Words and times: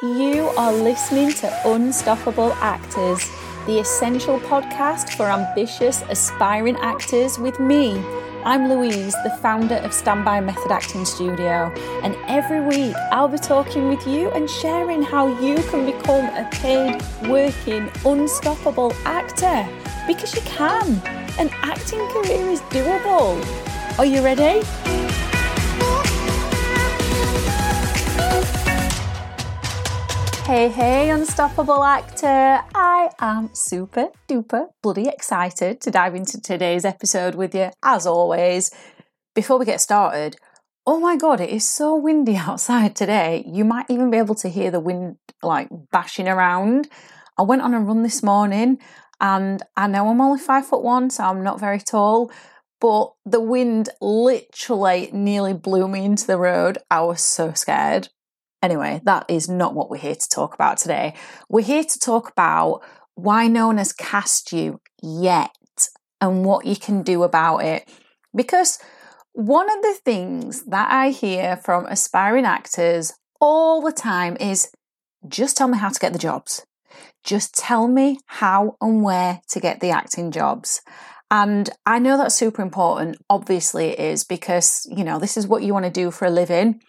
You 0.00 0.50
are 0.56 0.72
listening 0.72 1.32
to 1.32 1.52
Unstoppable 1.64 2.52
Actors, 2.60 3.28
the 3.66 3.80
essential 3.80 4.38
podcast 4.38 5.16
for 5.16 5.26
ambitious, 5.26 6.04
aspiring 6.08 6.76
actors 6.76 7.36
with 7.36 7.58
me. 7.58 7.98
I'm 8.44 8.68
Louise, 8.68 9.16
the 9.24 9.36
founder 9.42 9.74
of 9.74 9.92
Standby 9.92 10.42
Method 10.42 10.70
Acting 10.70 11.04
Studio, 11.04 11.72
and 12.04 12.14
every 12.28 12.60
week 12.60 12.94
I'll 13.10 13.26
be 13.26 13.38
talking 13.38 13.88
with 13.88 14.06
you 14.06 14.30
and 14.30 14.48
sharing 14.48 15.02
how 15.02 15.26
you 15.40 15.56
can 15.64 15.84
become 15.84 16.26
a 16.26 16.48
paid, 16.52 17.02
working, 17.28 17.90
unstoppable 18.06 18.92
actor 19.04 19.66
because 20.06 20.32
you 20.32 20.42
can. 20.42 21.02
An 21.40 21.50
acting 21.62 22.06
career 22.10 22.48
is 22.48 22.60
doable. 22.70 23.44
Are 23.98 24.06
you 24.06 24.22
ready? 24.22 24.64
Hey, 30.48 30.70
hey, 30.70 31.10
unstoppable 31.10 31.84
actor. 31.84 32.26
I 32.74 33.10
am 33.18 33.50
super 33.52 34.08
duper 34.26 34.68
bloody 34.82 35.06
excited 35.06 35.78
to 35.82 35.90
dive 35.90 36.14
into 36.14 36.40
today's 36.40 36.86
episode 36.86 37.34
with 37.34 37.54
you, 37.54 37.68
as 37.82 38.06
always. 38.06 38.70
Before 39.34 39.58
we 39.58 39.66
get 39.66 39.82
started, 39.82 40.36
oh 40.86 40.98
my 41.00 41.16
god, 41.16 41.42
it 41.42 41.50
is 41.50 41.68
so 41.68 41.94
windy 41.94 42.36
outside 42.38 42.96
today. 42.96 43.44
You 43.46 43.66
might 43.66 43.90
even 43.90 44.10
be 44.10 44.16
able 44.16 44.36
to 44.36 44.48
hear 44.48 44.70
the 44.70 44.80
wind 44.80 45.18
like 45.42 45.68
bashing 45.92 46.28
around. 46.28 46.88
I 47.36 47.42
went 47.42 47.60
on 47.60 47.74
a 47.74 47.80
run 47.80 48.02
this 48.02 48.22
morning 48.22 48.78
and 49.20 49.62
I 49.76 49.86
know 49.86 50.08
I'm 50.08 50.22
only 50.22 50.40
five 50.40 50.64
foot 50.64 50.82
one, 50.82 51.10
so 51.10 51.24
I'm 51.24 51.42
not 51.42 51.60
very 51.60 51.78
tall, 51.78 52.32
but 52.80 53.12
the 53.26 53.42
wind 53.42 53.90
literally 54.00 55.10
nearly 55.12 55.52
blew 55.52 55.86
me 55.88 56.06
into 56.06 56.26
the 56.26 56.38
road. 56.38 56.78
I 56.90 57.02
was 57.02 57.20
so 57.20 57.52
scared. 57.52 58.08
Anyway, 58.62 59.00
that 59.04 59.24
is 59.28 59.48
not 59.48 59.74
what 59.74 59.90
we're 59.90 59.96
here 59.96 60.14
to 60.14 60.28
talk 60.28 60.54
about 60.54 60.78
today. 60.78 61.14
We're 61.48 61.64
here 61.64 61.84
to 61.84 61.98
talk 61.98 62.30
about 62.30 62.82
why 63.14 63.46
no 63.46 63.68
one 63.68 63.78
has 63.78 63.92
cast 63.92 64.52
you 64.52 64.80
yet 65.02 65.50
and 66.20 66.44
what 66.44 66.66
you 66.66 66.76
can 66.76 67.02
do 67.02 67.22
about 67.22 67.58
it. 67.58 67.88
Because 68.34 68.78
one 69.32 69.70
of 69.70 69.82
the 69.82 69.98
things 70.04 70.64
that 70.64 70.90
I 70.90 71.10
hear 71.10 71.56
from 71.56 71.86
aspiring 71.86 72.44
actors 72.44 73.12
all 73.40 73.80
the 73.80 73.92
time 73.92 74.36
is 74.40 74.70
just 75.28 75.56
tell 75.56 75.68
me 75.68 75.78
how 75.78 75.90
to 75.90 76.00
get 76.00 76.12
the 76.12 76.18
jobs. 76.18 76.64
Just 77.22 77.54
tell 77.54 77.86
me 77.86 78.18
how 78.26 78.76
and 78.80 79.02
where 79.02 79.40
to 79.50 79.60
get 79.60 79.80
the 79.80 79.90
acting 79.90 80.30
jobs. 80.30 80.80
And 81.30 81.68
I 81.84 81.98
know 81.98 82.16
that's 82.16 82.34
super 82.34 82.62
important. 82.62 83.18
Obviously, 83.28 83.90
it 83.90 83.98
is 84.00 84.24
because, 84.24 84.86
you 84.90 85.04
know, 85.04 85.18
this 85.18 85.36
is 85.36 85.46
what 85.46 85.62
you 85.62 85.72
want 85.72 85.84
to 85.84 85.90
do 85.90 86.10
for 86.10 86.24
a 86.24 86.30
living. 86.30 86.80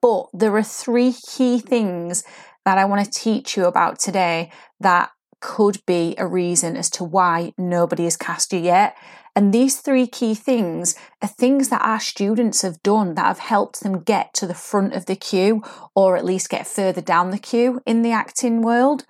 But 0.00 0.26
there 0.32 0.54
are 0.56 0.62
three 0.62 1.12
key 1.12 1.58
things 1.58 2.24
that 2.64 2.78
I 2.78 2.84
want 2.84 3.04
to 3.04 3.10
teach 3.10 3.56
you 3.56 3.66
about 3.66 3.98
today 3.98 4.50
that 4.80 5.10
could 5.40 5.80
be 5.86 6.14
a 6.18 6.26
reason 6.26 6.76
as 6.76 6.90
to 6.90 7.04
why 7.04 7.52
nobody 7.56 8.04
has 8.04 8.16
cast 8.16 8.52
you 8.52 8.58
yet. 8.58 8.96
And 9.36 9.54
these 9.54 9.80
three 9.80 10.08
key 10.08 10.34
things 10.34 10.96
are 11.22 11.28
things 11.28 11.68
that 11.68 11.82
our 11.82 12.00
students 12.00 12.62
have 12.62 12.82
done 12.82 13.14
that 13.14 13.26
have 13.26 13.38
helped 13.38 13.82
them 13.82 14.00
get 14.00 14.34
to 14.34 14.46
the 14.46 14.54
front 14.54 14.94
of 14.94 15.06
the 15.06 15.14
queue 15.14 15.62
or 15.94 16.16
at 16.16 16.24
least 16.24 16.50
get 16.50 16.66
further 16.66 17.00
down 17.00 17.30
the 17.30 17.38
queue 17.38 17.80
in 17.86 18.02
the 18.02 18.10
acting 18.10 18.62
world. 18.62 19.06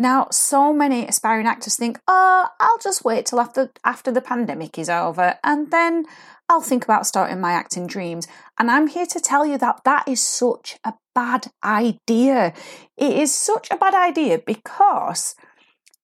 Now, 0.00 0.28
so 0.30 0.72
many 0.72 1.08
aspiring 1.08 1.48
actors 1.48 1.74
think, 1.74 1.98
oh, 2.06 2.46
I'll 2.60 2.78
just 2.78 3.04
wait 3.04 3.26
till 3.26 3.40
after, 3.40 3.72
after 3.84 4.12
the 4.12 4.20
pandemic 4.20 4.78
is 4.78 4.88
over 4.88 5.34
and 5.42 5.72
then 5.72 6.04
I'll 6.48 6.62
think 6.62 6.84
about 6.84 7.04
starting 7.04 7.40
my 7.40 7.52
acting 7.52 7.88
dreams. 7.88 8.28
And 8.60 8.70
I'm 8.70 8.86
here 8.86 9.06
to 9.06 9.18
tell 9.18 9.44
you 9.44 9.58
that 9.58 9.82
that 9.84 10.06
is 10.06 10.22
such 10.22 10.78
a 10.84 10.94
bad 11.16 11.48
idea. 11.64 12.54
It 12.96 13.12
is 13.12 13.34
such 13.34 13.72
a 13.72 13.76
bad 13.76 13.94
idea 13.94 14.38
because 14.38 15.34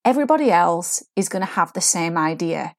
everybody 0.04 0.50
else 0.50 1.04
is 1.14 1.28
going 1.28 1.46
to 1.46 1.52
have 1.52 1.72
the 1.72 1.80
same 1.80 2.18
idea. 2.18 2.74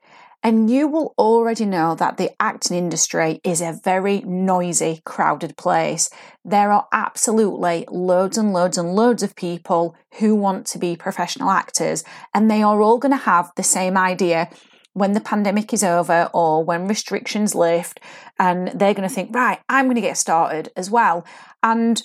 And 0.46 0.70
you 0.70 0.88
will 0.88 1.16
already 1.18 1.66
know 1.66 1.96
that 1.96 2.18
the 2.18 2.30
acting 2.40 2.78
industry 2.78 3.42
is 3.44 3.62
a 3.62 3.80
very 3.84 4.22
noisy, 4.22 5.02
crowded 5.04 5.58
place. 5.58 6.08
There 6.46 6.72
are 6.72 6.88
absolutely 6.94 7.86
loads 7.90 8.38
and 8.38 8.54
loads 8.54 8.78
and 8.78 8.94
loads 8.94 9.24
of 9.24 9.36
people 9.36 9.96
who 10.20 10.36
want 10.36 10.68
to 10.68 10.78
be 10.78 10.96
professional 10.96 11.50
actors, 11.50 12.04
and 12.32 12.50
they 12.50 12.62
are 12.62 12.80
all 12.80 13.00
going 13.00 13.12
to 13.12 13.26
have 13.26 13.52
the 13.56 13.64
same 13.64 13.98
idea 13.98 14.52
when 14.94 15.14
the 15.14 15.20
pandemic 15.20 15.74
is 15.74 15.84
over 15.84 16.30
or 16.32 16.64
when 16.64 16.88
restrictions 16.88 17.56
lift 17.56 18.00
and 18.38 18.68
they're 18.68 18.94
going 18.94 19.08
to 19.08 19.14
think 19.14 19.36
right 19.36 19.60
i'm 19.68 19.88
going 19.88 19.96
to 19.96 20.00
get 20.00 20.16
started 20.16 20.72
as 20.78 20.90
well 20.90 21.26
and 21.62 22.04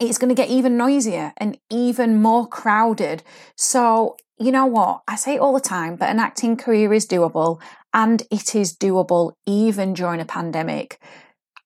it's 0.00 0.16
going 0.16 0.30
to 0.30 0.34
get 0.34 0.48
even 0.48 0.78
noisier 0.78 1.34
and 1.36 1.58
even 1.68 2.22
more 2.22 2.46
crowded 2.48 3.22
so 3.54 4.16
you 4.38 4.50
know 4.50 4.66
what 4.66 5.02
i 5.08 5.16
say 5.16 5.34
it 5.34 5.40
all 5.40 5.54
the 5.54 5.60
time 5.60 5.96
but 5.96 6.08
an 6.08 6.18
acting 6.18 6.56
career 6.56 6.92
is 6.92 7.06
doable 7.06 7.60
and 7.92 8.22
it 8.30 8.54
is 8.54 8.76
doable 8.76 9.32
even 9.46 9.92
during 9.94 10.20
a 10.20 10.24
pandemic 10.24 10.98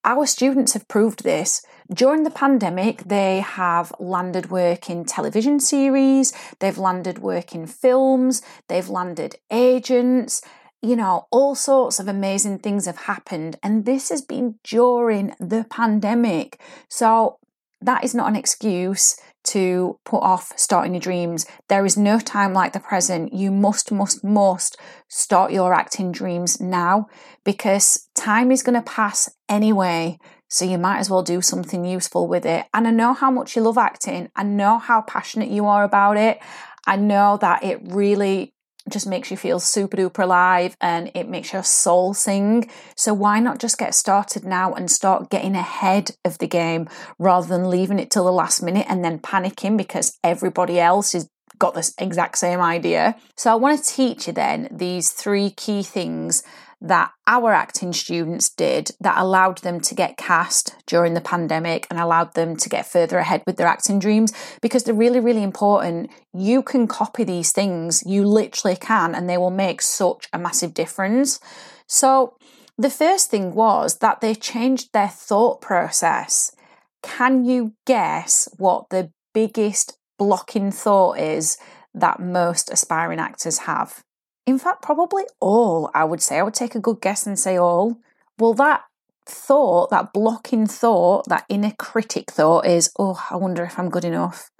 our 0.05 0.27
students 0.27 0.73
have 0.73 0.89
proved 0.89 1.23
this. 1.23 1.63
During 1.93 2.23
the 2.23 2.31
pandemic, 2.31 3.05
they 3.05 3.41
have 3.41 3.93
landed 3.99 4.51
work 4.51 4.89
in 4.89 5.05
television 5.05 5.61
series, 5.61 6.33
they've 6.61 6.79
landed 6.79 7.19
work 7.19 7.55
in 7.55 7.67
films, 7.67 8.41
they've 8.69 8.89
landed 8.89 9.37
agents. 9.51 10.41
You 10.81 10.97
know, 10.97 11.27
all 11.31 11.55
sorts 11.55 11.99
of 11.99 12.07
amazing 12.07 12.61
things 12.61 12.87
have 12.87 12.97
happened, 12.97 13.57
and 13.63 13.85
this 13.85 14.11
has 14.11 14.23
been 14.23 14.61
during 14.63 15.35
the 15.41 15.67
pandemic. 15.69 16.61
So, 16.89 17.39
that 17.81 18.03
is 18.03 18.15
not 18.15 18.29
an 18.29 18.37
excuse 18.37 19.17
to 19.49 19.99
put 20.05 20.19
off 20.19 20.53
starting 20.57 20.95
your 20.95 21.01
dreams. 21.01 21.47
There 21.69 21.87
is 21.87 21.97
no 21.97 22.19
time 22.19 22.53
like 22.53 22.73
the 22.73 22.81
present. 22.81 23.33
You 23.33 23.51
must, 23.51 23.91
must, 23.93 24.23
must 24.23 24.77
start 25.09 25.53
your 25.53 25.73
acting 25.75 26.13
dreams 26.13 26.61
now 26.61 27.07
because 27.45 28.09
time 28.15 28.51
is 28.51 28.63
going 28.63 28.75
to 28.81 28.91
pass 28.91 29.31
anyway. 29.49 30.19
So 30.49 30.65
you 30.65 30.79
might 30.79 30.99
as 30.99 31.11
well 31.11 31.23
do 31.23 31.43
something 31.43 31.85
useful 31.85 32.27
with 32.27 32.47
it. 32.47 32.67
And 32.73 32.89
I 32.89 32.91
know 32.91 33.13
how 33.13 33.31
much 33.31 33.55
you 33.55 33.63
love 33.63 33.79
acting. 33.79 34.31
I 34.35 34.43
know 34.43 34.79
how 34.79 35.03
passionate 35.03 35.51
you 35.51 35.67
are 35.67 35.85
about 35.85 36.17
it. 36.17 36.39
I 36.87 36.97
know 36.97 37.39
that 37.41 37.65
it 37.65 37.81
really 37.83 38.55
just 38.91 39.07
makes 39.07 39.31
you 39.31 39.37
feel 39.37 39.61
super 39.61 39.97
duper 39.97 40.25
alive 40.25 40.77
and 40.81 41.11
it 41.15 41.29
makes 41.29 41.53
your 41.53 41.63
soul 41.63 42.15
sing. 42.15 42.71
So 42.97 43.15
why 43.15 43.41
not 43.41 43.59
just 43.59 43.79
get 43.79 43.95
started 43.95 44.45
now 44.45 44.75
and 44.75 44.91
start 44.91 45.31
getting 45.31 45.55
ahead 45.55 46.13
of 46.25 46.39
the 46.39 46.47
game 46.47 46.89
rather 47.19 47.47
than 47.47 47.71
leaving 47.71 47.99
it 47.99 48.11
till 48.11 48.25
the 48.25 48.33
last 48.33 48.63
minute 48.63 48.87
and 48.89 49.05
then 49.05 49.19
panicking 49.19 49.77
because 49.77 50.19
everybody 50.23 50.79
else 50.79 51.15
is 51.15 51.29
got 51.59 51.75
this 51.75 51.93
exact 51.99 52.39
same 52.39 52.61
idea. 52.61 53.17
So 53.37 53.51
I 53.51 53.57
want 53.57 53.79
to 53.79 53.95
teach 53.95 54.27
you 54.27 54.33
then 54.33 54.69
these 54.71 55.11
three 55.11 55.51
key 55.51 55.83
things 55.83 56.43
that 56.81 57.11
our 57.27 57.53
acting 57.53 57.93
students 57.93 58.51
did 58.51 58.93
that 59.01 59.19
allowed 59.19 59.59
them 59.59 59.81
to 59.81 59.95
get 59.95 60.17
cast 60.17 60.77
during 60.87 61.15
the 61.15 61.21
pandemic 61.21 61.87
and 61.91 61.99
allowed 61.99 62.35
them 62.35 62.57
to 62.57 62.69
get 62.69 62.87
further 62.87 63.19
ahead 63.19 63.43
with 63.47 63.57
their 63.57 63.67
acting 63.67 63.99
dreams 63.99 64.33
because 64.63 64.85
they're 64.85 64.95
really, 64.95 65.19
really 65.19 65.43
important. 65.43 66.11
You 66.33 66.63
can 66.63 66.87
copy 66.87 67.25
these 67.25 67.51
things, 67.51 68.05
you 68.07 68.25
literally 68.25 68.77
can, 68.77 69.15
and 69.15 69.29
they 69.29 69.39
will 69.39 69.51
make 69.51 69.83
such 69.83 70.29
a 70.33 70.39
massive 70.39 70.73
difference. 70.73 71.41
So, 71.89 72.37
the 72.81 72.91
first 72.91 73.29
thing 73.29 73.55
was 73.55 73.99
that 73.99 74.21
they 74.21 74.37
changed 74.37 74.91
their 74.93 75.09
thought 75.09 75.61
process. 75.61 76.53
Can 77.03 77.45
you 77.45 77.75
guess 77.87 78.49
what 78.57 78.91
the 78.91 79.11
biggest 79.35 79.99
blocking 80.17 80.71
thought 80.71 81.19
is 81.19 81.59
that 81.93 82.21
most 82.21 82.71
aspiring 82.71 83.19
actors 83.19 83.59
have? 83.59 84.05
In 84.49 84.59
fact, 84.59 84.81
probably 84.81 85.25
all, 85.41 85.91
I 85.93 86.05
would 86.05 86.23
say. 86.23 86.39
I 86.39 86.43
would 86.43 86.55
take 86.55 86.75
a 86.75 86.81
good 86.81 87.03
guess 87.03 87.27
and 87.27 87.39
say 87.39 87.59
all. 87.59 87.99
Well, 88.39 88.55
that 88.55 88.81
thought, 89.27 89.91
that 89.91 90.15
blocking 90.15 90.67
thought, 90.67 91.29
that 91.29 91.45
inner 91.51 91.75
critic 91.79 92.31
thought 92.31 92.65
is, 92.65 92.91
oh, 92.99 93.23
I 93.31 93.37
wonder 93.37 93.63
if 93.63 93.79
I'm 93.79 93.91
good 93.91 94.07
enough. 94.07 94.51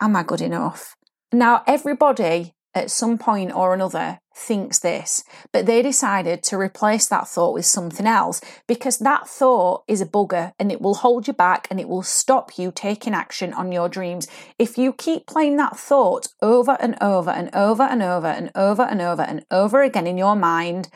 Am 0.00 0.14
I 0.14 0.22
good 0.22 0.40
enough? 0.40 0.94
Now, 1.32 1.64
everybody 1.66 2.54
at 2.74 2.90
some 2.90 3.18
point 3.18 3.52
or 3.54 3.74
another 3.74 4.20
thinks 4.34 4.78
this, 4.78 5.22
but 5.52 5.66
they 5.66 5.82
decided 5.82 6.42
to 6.42 6.56
replace 6.56 7.08
that 7.08 7.28
thought 7.28 7.52
with 7.52 7.66
something 7.66 8.06
else 8.06 8.40
because 8.66 8.98
that 8.98 9.28
thought 9.28 9.82
is 9.86 10.00
a 10.00 10.06
bugger 10.06 10.52
and 10.58 10.72
it 10.72 10.80
will 10.80 10.94
hold 10.94 11.26
you 11.26 11.32
back 11.32 11.66
and 11.70 11.78
it 11.78 11.88
will 11.88 12.02
stop 12.02 12.56
you 12.56 12.72
taking 12.74 13.12
action 13.12 13.52
on 13.52 13.72
your 13.72 13.88
dreams. 13.88 14.26
If 14.58 14.78
you 14.78 14.92
keep 14.92 15.26
playing 15.26 15.56
that 15.56 15.76
thought 15.76 16.28
over 16.40 16.76
and 16.80 16.96
over 17.02 17.30
and 17.30 17.54
over 17.54 17.82
and 17.82 18.02
over 18.02 18.28
and 18.28 18.56
over 18.56 18.82
and 18.82 19.02
over 19.02 19.22
and 19.22 19.44
over 19.50 19.82
again 19.82 20.06
in 20.06 20.16
your 20.16 20.36
mind, 20.36 20.88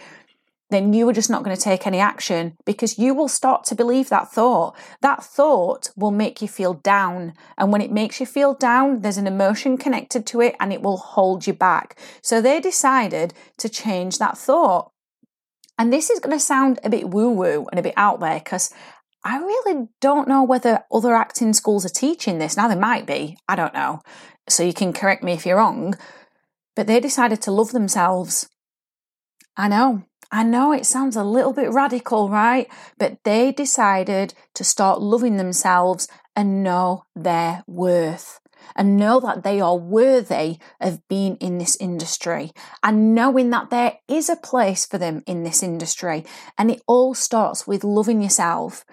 then 0.75 0.93
you 0.93 1.09
are 1.09 1.13
just 1.13 1.31
not 1.31 1.45
going 1.45 1.57
to 1.57 1.63
take 1.63 1.87
any 1.87 2.01
action 2.01 2.57
because 2.67 2.99
you 2.99 3.15
will 3.15 3.29
start 3.29 3.65
to 3.65 3.75
believe 3.75 4.09
that 4.09 4.33
thought. 4.33 4.77
That 5.01 5.23
thought 5.23 5.91
will 5.97 6.11
make 6.11 6.43
you 6.43 6.49
feel 6.49 6.75
down. 6.75 7.35
And 7.57 7.73
when 7.73 7.81
it 7.81 7.93
makes 7.93 8.21
you 8.21 8.27
feel 8.27 8.55
down, 8.55 9.01
there's 9.01 9.19
an 9.19 9.27
emotion 9.27 9.79
connected 9.79 10.27
to 10.27 10.41
it 10.41 10.57
and 10.59 10.73
it 10.73 10.83
will 10.83 10.97
hold 10.97 11.47
you 11.47 11.53
back. 11.53 11.99
So 12.23 12.41
they 12.41 12.61
decided 12.61 13.33
to 13.59 13.69
change 13.69 14.19
that 14.19 14.37
thought. 14.37 14.91
And 15.79 15.93
this 15.93 16.11
is 16.11 16.21
going 16.21 16.37
to 16.37 16.41
sound 16.41 16.79
a 16.85 16.91
bit 16.91 17.09
woo 17.09 17.31
woo 17.31 17.67
and 17.71 17.79
a 17.79 17.83
bit 17.83 17.95
out 17.97 18.21
there 18.21 18.39
because 18.39 18.73
I 19.25 19.39
really 19.39 19.89
don't 20.01 20.29
know 20.29 20.43
whether 20.43 20.85
other 20.93 21.15
acting 21.15 21.55
schools 21.55 21.87
are 21.87 21.89
teaching 21.89 22.39
this. 22.39 22.57
Now, 22.57 22.69
they 22.69 22.77
might 22.77 23.07
be, 23.07 23.39
I 23.49 23.57
don't 23.57 23.73
know. 23.73 24.01
So 24.49 24.63
you 24.63 24.75
can 24.75 24.93
correct 24.93 25.23
me 25.23 25.33
if 25.33 25.47
you're 25.47 25.57
wrong. 25.57 25.95
But 26.77 26.87
they 26.87 27.01
decided 27.01 27.41
to 27.43 27.53
love 27.53 27.73
themselves. 27.73 28.49
I 29.57 29.69
know, 29.69 30.03
I 30.35 30.43
know 30.43 30.73
it 30.73 30.85
sounds 30.85 31.15
a 31.15 31.23
little 31.23 31.53
bit 31.53 31.71
radical, 31.71 32.29
right? 32.29 32.67
But 32.99 33.23
they 33.23 33.53
decided 33.53 34.35
to 34.55 34.65
start 34.65 35.01
loving 35.01 35.37
themselves 35.37 36.09
and 36.35 36.65
know 36.65 37.05
their 37.15 37.63
worth 37.69 38.41
and 38.75 38.97
know 38.97 39.21
that 39.21 39.45
they 39.45 39.61
are 39.61 39.77
worthy 39.77 40.59
of 40.81 41.07
being 41.07 41.37
in 41.37 41.59
this 41.59 41.77
industry 41.77 42.51
and 42.83 43.15
knowing 43.15 43.51
that 43.51 43.71
there 43.71 43.99
is 44.09 44.29
a 44.29 44.35
place 44.35 44.85
for 44.85 44.99
them 44.99 45.23
in 45.25 45.45
this 45.45 45.63
industry. 45.63 46.25
And 46.59 46.69
it 46.69 46.83
all 46.89 47.15
starts 47.15 47.69
with 47.69 47.85
loving 47.85 48.21
yourself. 48.21 48.85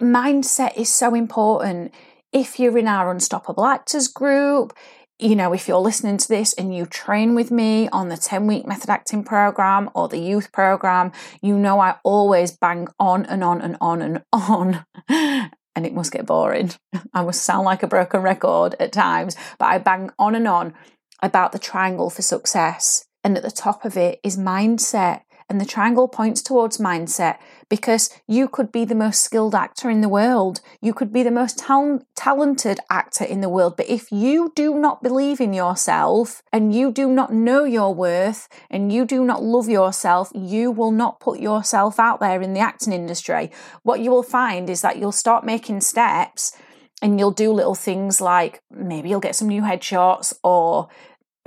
Mindset 0.00 0.76
is 0.76 0.94
so 0.94 1.12
important. 1.12 1.92
If 2.32 2.60
you're 2.60 2.78
in 2.78 2.86
our 2.86 3.10
Unstoppable 3.10 3.66
Actors 3.66 4.06
group, 4.06 4.72
you 5.18 5.34
know, 5.34 5.52
if 5.52 5.66
you're 5.66 5.78
listening 5.78 6.16
to 6.16 6.28
this 6.28 6.52
and 6.52 6.74
you 6.74 6.86
train 6.86 7.34
with 7.34 7.50
me 7.50 7.88
on 7.88 8.08
the 8.08 8.16
10 8.16 8.46
week 8.46 8.66
method 8.66 8.88
acting 8.88 9.24
program 9.24 9.90
or 9.94 10.08
the 10.08 10.18
youth 10.18 10.52
program, 10.52 11.12
you 11.42 11.58
know 11.58 11.80
I 11.80 11.96
always 12.04 12.52
bang 12.52 12.88
on 13.00 13.26
and 13.26 13.42
on 13.42 13.60
and 13.60 13.76
on 13.80 14.00
and 14.02 14.22
on. 14.32 14.84
and 15.08 15.86
it 15.86 15.92
must 15.92 16.12
get 16.12 16.26
boring. 16.26 16.70
I 17.12 17.22
must 17.22 17.42
sound 17.42 17.64
like 17.64 17.82
a 17.82 17.88
broken 17.88 18.22
record 18.22 18.76
at 18.78 18.92
times, 18.92 19.36
but 19.58 19.66
I 19.66 19.78
bang 19.78 20.10
on 20.18 20.34
and 20.34 20.46
on 20.46 20.74
about 21.22 21.52
the 21.52 21.58
triangle 21.58 22.10
for 22.10 22.22
success. 22.22 23.06
And 23.24 23.36
at 23.36 23.42
the 23.42 23.50
top 23.50 23.84
of 23.84 23.96
it 23.96 24.20
is 24.22 24.36
mindset. 24.36 25.22
And 25.50 25.58
the 25.58 25.64
triangle 25.64 26.08
points 26.08 26.42
towards 26.42 26.76
mindset 26.76 27.38
because 27.70 28.10
you 28.26 28.48
could 28.48 28.70
be 28.70 28.84
the 28.84 28.94
most 28.94 29.22
skilled 29.22 29.54
actor 29.54 29.88
in 29.88 30.02
the 30.02 30.08
world. 30.08 30.60
You 30.82 30.92
could 30.92 31.10
be 31.10 31.22
the 31.22 31.30
most 31.30 31.58
tal- 31.58 32.02
talented 32.14 32.80
actor 32.90 33.24
in 33.24 33.40
the 33.40 33.48
world. 33.48 33.76
But 33.76 33.88
if 33.88 34.12
you 34.12 34.52
do 34.54 34.74
not 34.74 35.02
believe 35.02 35.40
in 35.40 35.54
yourself 35.54 36.42
and 36.52 36.74
you 36.74 36.92
do 36.92 37.08
not 37.08 37.32
know 37.32 37.64
your 37.64 37.94
worth 37.94 38.48
and 38.70 38.92
you 38.92 39.06
do 39.06 39.24
not 39.24 39.42
love 39.42 39.70
yourself, 39.70 40.30
you 40.34 40.70
will 40.70 40.92
not 40.92 41.18
put 41.18 41.40
yourself 41.40 41.98
out 41.98 42.20
there 42.20 42.42
in 42.42 42.52
the 42.52 42.60
acting 42.60 42.92
industry. 42.92 43.50
What 43.84 44.00
you 44.00 44.10
will 44.10 44.22
find 44.22 44.68
is 44.68 44.82
that 44.82 44.98
you'll 44.98 45.12
start 45.12 45.44
making 45.44 45.80
steps 45.80 46.54
and 47.00 47.18
you'll 47.18 47.30
do 47.30 47.52
little 47.52 47.74
things 47.74 48.20
like 48.20 48.60
maybe 48.70 49.08
you'll 49.08 49.20
get 49.20 49.36
some 49.36 49.48
new 49.48 49.62
headshots 49.62 50.34
or 50.42 50.88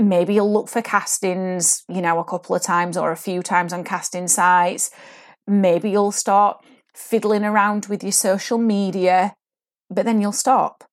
maybe 0.01 0.33
you'll 0.33 0.51
look 0.51 0.69
for 0.69 0.81
castings, 0.81 1.83
you 1.87 2.01
know, 2.01 2.19
a 2.19 2.23
couple 2.23 2.55
of 2.55 2.61
times 2.61 2.97
or 2.97 3.11
a 3.11 3.17
few 3.17 3.41
times 3.41 3.73
on 3.73 3.83
casting 3.83 4.27
sites. 4.27 4.91
Maybe 5.47 5.91
you'll 5.91 6.11
start 6.11 6.63
fiddling 6.93 7.43
around 7.43 7.87
with 7.87 8.03
your 8.03 8.11
social 8.11 8.57
media, 8.57 9.35
but 9.89 10.05
then 10.05 10.21
you'll 10.21 10.31
stop 10.31 10.83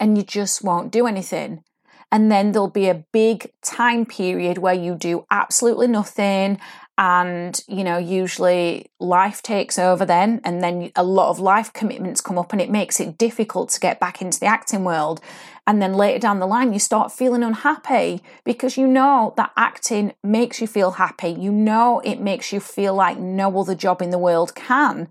and 0.00 0.16
you 0.16 0.24
just 0.24 0.62
won't 0.62 0.92
do 0.92 1.06
anything. 1.06 1.62
And 2.10 2.32
then 2.32 2.52
there'll 2.52 2.70
be 2.70 2.88
a 2.88 3.04
big 3.12 3.50
time 3.62 4.06
period 4.06 4.58
where 4.58 4.74
you 4.74 4.94
do 4.94 5.26
absolutely 5.30 5.88
nothing 5.88 6.58
and 6.98 7.62
you 7.68 7.84
know 7.84 7.96
usually 7.96 8.90
life 8.98 9.40
takes 9.40 9.78
over 9.78 10.04
then 10.04 10.40
and 10.42 10.60
then 10.62 10.90
a 10.96 11.04
lot 11.04 11.30
of 11.30 11.38
life 11.38 11.72
commitments 11.72 12.20
come 12.20 12.36
up 12.36 12.52
and 12.52 12.60
it 12.60 12.68
makes 12.68 12.98
it 12.98 13.16
difficult 13.16 13.70
to 13.70 13.80
get 13.80 14.00
back 14.00 14.20
into 14.20 14.38
the 14.40 14.46
acting 14.46 14.84
world. 14.84 15.20
And 15.66 15.82
then 15.82 15.92
later 15.92 16.18
down 16.18 16.40
the 16.40 16.46
line 16.46 16.72
you 16.72 16.78
start 16.78 17.12
feeling 17.12 17.44
unhappy 17.44 18.22
because 18.42 18.76
you 18.76 18.86
know 18.86 19.32
that 19.36 19.52
acting 19.56 20.12
makes 20.24 20.60
you 20.60 20.66
feel 20.66 20.92
happy. 20.92 21.28
You 21.28 21.52
know 21.52 22.00
it 22.00 22.20
makes 22.20 22.52
you 22.52 22.58
feel 22.58 22.94
like 22.94 23.18
no 23.18 23.58
other 23.60 23.76
job 23.76 24.02
in 24.02 24.10
the 24.10 24.18
world 24.18 24.54
can 24.54 25.08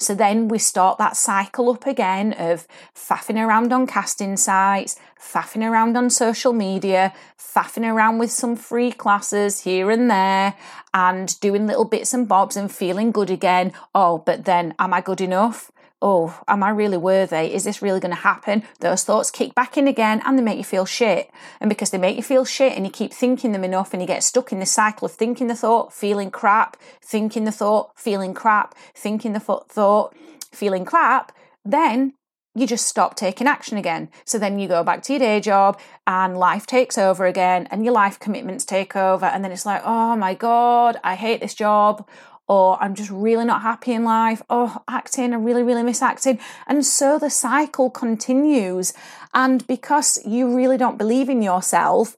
so 0.00 0.14
then 0.14 0.48
we 0.48 0.58
start 0.58 0.96
that 0.96 1.14
cycle 1.14 1.68
up 1.68 1.86
again 1.86 2.32
of 2.32 2.66
faffing 2.96 3.36
around 3.36 3.70
on 3.70 3.86
casting 3.86 4.38
sites, 4.38 4.98
faffing 5.20 5.62
around 5.62 5.94
on 5.94 6.08
social 6.08 6.54
media, 6.54 7.12
faffing 7.38 7.86
around 7.86 8.18
with 8.18 8.30
some 8.30 8.56
free 8.56 8.92
classes 8.92 9.60
here 9.60 9.90
and 9.90 10.10
there, 10.10 10.54
and 10.94 11.38
doing 11.40 11.66
little 11.66 11.84
bits 11.84 12.14
and 12.14 12.26
bobs 12.26 12.56
and 12.56 12.72
feeling 12.72 13.12
good 13.12 13.30
again. 13.30 13.72
Oh, 13.94 14.18
but 14.18 14.46
then 14.46 14.74
am 14.78 14.94
I 14.94 15.02
good 15.02 15.20
enough? 15.20 15.69
Oh, 16.02 16.40
am 16.48 16.62
I 16.62 16.70
really 16.70 16.96
worthy? 16.96 17.54
Is 17.54 17.64
this 17.64 17.82
really 17.82 18.00
going 18.00 18.14
to 18.14 18.22
happen? 18.22 18.62
Those 18.80 19.04
thoughts 19.04 19.30
kick 19.30 19.54
back 19.54 19.76
in 19.76 19.86
again 19.86 20.22
and 20.24 20.38
they 20.38 20.42
make 20.42 20.58
you 20.58 20.64
feel 20.64 20.86
shit. 20.86 21.30
And 21.60 21.68
because 21.68 21.90
they 21.90 21.98
make 21.98 22.16
you 22.16 22.22
feel 22.22 22.44
shit 22.44 22.72
and 22.74 22.86
you 22.86 22.90
keep 22.92 23.12
thinking 23.12 23.52
them 23.52 23.64
enough 23.64 23.92
and 23.92 24.02
you 24.02 24.06
get 24.06 24.24
stuck 24.24 24.52
in 24.52 24.60
the 24.60 24.66
cycle 24.66 25.06
of 25.06 25.12
thinking 25.12 25.48
the 25.48 25.54
thought, 25.54 25.92
feeling 25.92 26.30
crap, 26.30 26.76
thinking 27.02 27.44
the 27.44 27.52
thought, 27.52 27.90
feeling 27.98 28.34
crap, 28.34 28.74
thinking 28.94 29.32
the 29.32 29.40
thought, 29.40 30.14
feeling 30.52 30.84
crap, 30.84 31.32
then 31.64 32.14
you 32.54 32.66
just 32.66 32.86
stop 32.86 33.14
taking 33.14 33.46
action 33.46 33.78
again. 33.78 34.08
So 34.24 34.38
then 34.38 34.58
you 34.58 34.66
go 34.66 34.82
back 34.82 35.02
to 35.04 35.12
your 35.12 35.20
day 35.20 35.40
job 35.40 35.78
and 36.06 36.36
life 36.36 36.66
takes 36.66 36.98
over 36.98 37.26
again 37.26 37.68
and 37.70 37.84
your 37.84 37.94
life 37.94 38.18
commitments 38.18 38.64
take 38.64 38.96
over. 38.96 39.26
And 39.26 39.44
then 39.44 39.52
it's 39.52 39.66
like, 39.66 39.82
oh 39.84 40.16
my 40.16 40.34
God, 40.34 40.98
I 41.04 41.14
hate 41.14 41.40
this 41.40 41.54
job 41.54 42.08
or 42.50 42.82
I'm 42.82 42.96
just 42.96 43.10
really 43.10 43.44
not 43.44 43.62
happy 43.62 43.92
in 43.92 44.02
life. 44.02 44.42
Oh, 44.50 44.82
acting, 44.88 45.32
I 45.32 45.36
really, 45.36 45.62
really 45.62 45.84
miss 45.84 46.02
acting. 46.02 46.40
And 46.66 46.84
so 46.84 47.16
the 47.16 47.30
cycle 47.30 47.90
continues. 47.90 48.92
And 49.32 49.64
because 49.68 50.18
you 50.26 50.52
really 50.56 50.76
don't 50.76 50.98
believe 50.98 51.28
in 51.28 51.42
yourself, 51.42 52.16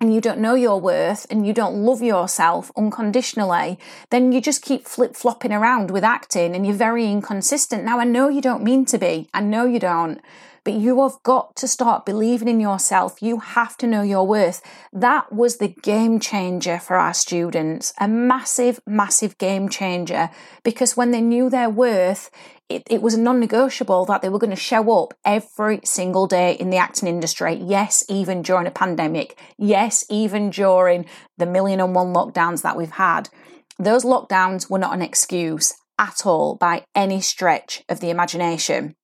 and 0.00 0.12
you 0.12 0.20
don't 0.20 0.40
know 0.40 0.56
your 0.56 0.80
worth 0.80 1.24
and 1.30 1.46
you 1.46 1.52
don't 1.52 1.76
love 1.76 2.02
yourself 2.02 2.72
unconditionally, 2.76 3.78
then 4.10 4.32
you 4.32 4.40
just 4.40 4.60
keep 4.60 4.88
flip 4.88 5.14
flopping 5.14 5.52
around 5.52 5.92
with 5.92 6.02
acting 6.02 6.56
and 6.56 6.66
you're 6.66 6.74
very 6.74 7.06
inconsistent. 7.06 7.84
Now, 7.84 8.00
I 8.00 8.04
know 8.04 8.28
you 8.28 8.42
don't 8.42 8.64
mean 8.64 8.84
to 8.86 8.98
be, 8.98 9.28
I 9.32 9.40
know 9.40 9.64
you 9.64 9.78
don't, 9.78 10.20
but 10.64 10.74
you 10.74 11.02
have 11.02 11.22
got 11.22 11.54
to 11.56 11.68
start 11.68 12.06
believing 12.06 12.48
in 12.48 12.58
yourself. 12.58 13.22
You 13.22 13.38
have 13.40 13.76
to 13.78 13.86
know 13.86 14.02
your 14.02 14.26
worth. 14.26 14.62
That 14.92 15.32
was 15.32 15.58
the 15.58 15.68
game 15.68 16.18
changer 16.18 16.78
for 16.78 16.96
our 16.96 17.14
students, 17.14 17.92
a 18.00 18.08
massive, 18.08 18.80
massive 18.86 19.36
game 19.38 19.68
changer 19.68 20.30
because 20.62 20.96
when 20.96 21.10
they 21.10 21.20
knew 21.20 21.50
their 21.50 21.68
worth, 21.68 22.30
it, 22.70 22.82
it 22.88 23.02
was 23.02 23.16
non 23.16 23.40
negotiable 23.40 24.06
that 24.06 24.22
they 24.22 24.30
were 24.30 24.38
going 24.38 24.48
to 24.50 24.56
show 24.56 25.02
up 25.02 25.12
every 25.24 25.80
single 25.84 26.26
day 26.26 26.54
in 26.54 26.70
the 26.70 26.78
acting 26.78 27.08
industry. 27.08 27.54
Yes, 27.54 28.04
even 28.08 28.40
during 28.40 28.66
a 28.66 28.70
pandemic. 28.70 29.38
Yes, 29.58 30.04
even 30.08 30.48
during 30.48 31.04
the 31.36 31.46
million 31.46 31.80
and 31.80 31.94
one 31.94 32.14
lockdowns 32.14 32.62
that 32.62 32.76
we've 32.76 32.92
had. 32.92 33.28
Those 33.78 34.04
lockdowns 34.04 34.70
were 34.70 34.78
not 34.78 34.94
an 34.94 35.02
excuse 35.02 35.74
at 35.98 36.24
all 36.24 36.56
by 36.56 36.84
any 36.94 37.20
stretch 37.20 37.82
of 37.88 38.00
the 38.00 38.10
imagination. 38.10 38.94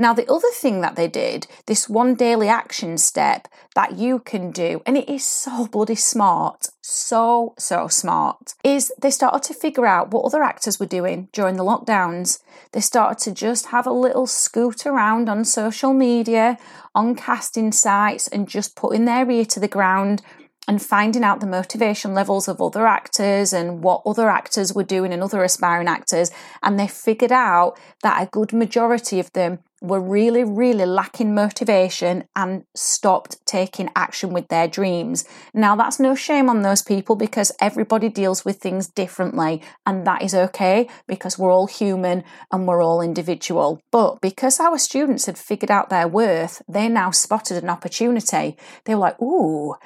Now, 0.00 0.12
the 0.12 0.30
other 0.30 0.50
thing 0.52 0.80
that 0.80 0.94
they 0.94 1.08
did, 1.08 1.48
this 1.66 1.88
one 1.88 2.14
daily 2.14 2.48
action 2.48 2.98
step 2.98 3.48
that 3.74 3.98
you 3.98 4.20
can 4.20 4.52
do, 4.52 4.80
and 4.86 4.96
it 4.96 5.08
is 5.08 5.24
so 5.24 5.66
bloody 5.66 5.96
smart, 5.96 6.68
so, 6.80 7.54
so 7.58 7.88
smart, 7.88 8.54
is 8.62 8.92
they 9.00 9.10
started 9.10 9.42
to 9.48 9.54
figure 9.54 9.86
out 9.86 10.12
what 10.12 10.24
other 10.24 10.44
actors 10.44 10.78
were 10.78 10.86
doing 10.86 11.28
during 11.32 11.56
the 11.56 11.64
lockdowns. 11.64 12.40
They 12.72 12.80
started 12.80 13.18
to 13.24 13.32
just 13.32 13.66
have 13.66 13.88
a 13.88 13.92
little 13.92 14.28
scoot 14.28 14.86
around 14.86 15.28
on 15.28 15.44
social 15.44 15.92
media, 15.92 16.58
on 16.94 17.16
casting 17.16 17.72
sites, 17.72 18.28
and 18.28 18.48
just 18.48 18.76
putting 18.76 19.04
their 19.04 19.28
ear 19.28 19.44
to 19.46 19.58
the 19.58 19.66
ground 19.66 20.22
and 20.68 20.82
finding 20.82 21.24
out 21.24 21.40
the 21.40 21.46
motivation 21.46 22.12
levels 22.12 22.46
of 22.46 22.60
other 22.60 22.86
actors 22.86 23.54
and 23.54 23.82
what 23.82 24.02
other 24.04 24.28
actors 24.28 24.74
were 24.74 24.84
doing 24.84 25.12
and 25.12 25.22
other 25.22 25.42
aspiring 25.42 25.88
actors. 25.88 26.30
And 26.62 26.78
they 26.78 26.86
figured 26.86 27.32
out 27.32 27.78
that 28.02 28.22
a 28.22 28.26
good 28.26 28.52
majority 28.52 29.18
of 29.18 29.32
them 29.32 29.60
were 29.80 30.00
really, 30.00 30.42
really 30.44 30.84
lacking 30.84 31.34
motivation 31.34 32.24
and 32.34 32.64
stopped 32.74 33.36
taking 33.46 33.88
action 33.94 34.32
with 34.32 34.48
their 34.48 34.66
dreams. 34.66 35.24
Now, 35.54 35.76
that's 35.76 36.00
no 36.00 36.14
shame 36.14 36.50
on 36.50 36.62
those 36.62 36.82
people 36.82 37.16
because 37.16 37.52
everybody 37.60 38.08
deals 38.08 38.44
with 38.44 38.58
things 38.58 38.88
differently, 38.88 39.62
and 39.86 40.06
that 40.06 40.22
is 40.22 40.34
okay 40.34 40.88
because 41.06 41.38
we're 41.38 41.52
all 41.52 41.68
human 41.68 42.24
and 42.52 42.66
we're 42.66 42.82
all 42.82 43.00
individual. 43.00 43.80
But 43.92 44.20
because 44.20 44.58
our 44.58 44.78
students 44.78 45.26
had 45.26 45.38
figured 45.38 45.70
out 45.70 45.90
their 45.90 46.08
worth, 46.08 46.60
they 46.68 46.88
now 46.88 47.12
spotted 47.12 47.62
an 47.62 47.70
opportunity. 47.70 48.56
They 48.84 48.94
were 48.94 49.00
like, 49.00 49.22
ooh, 49.22 49.76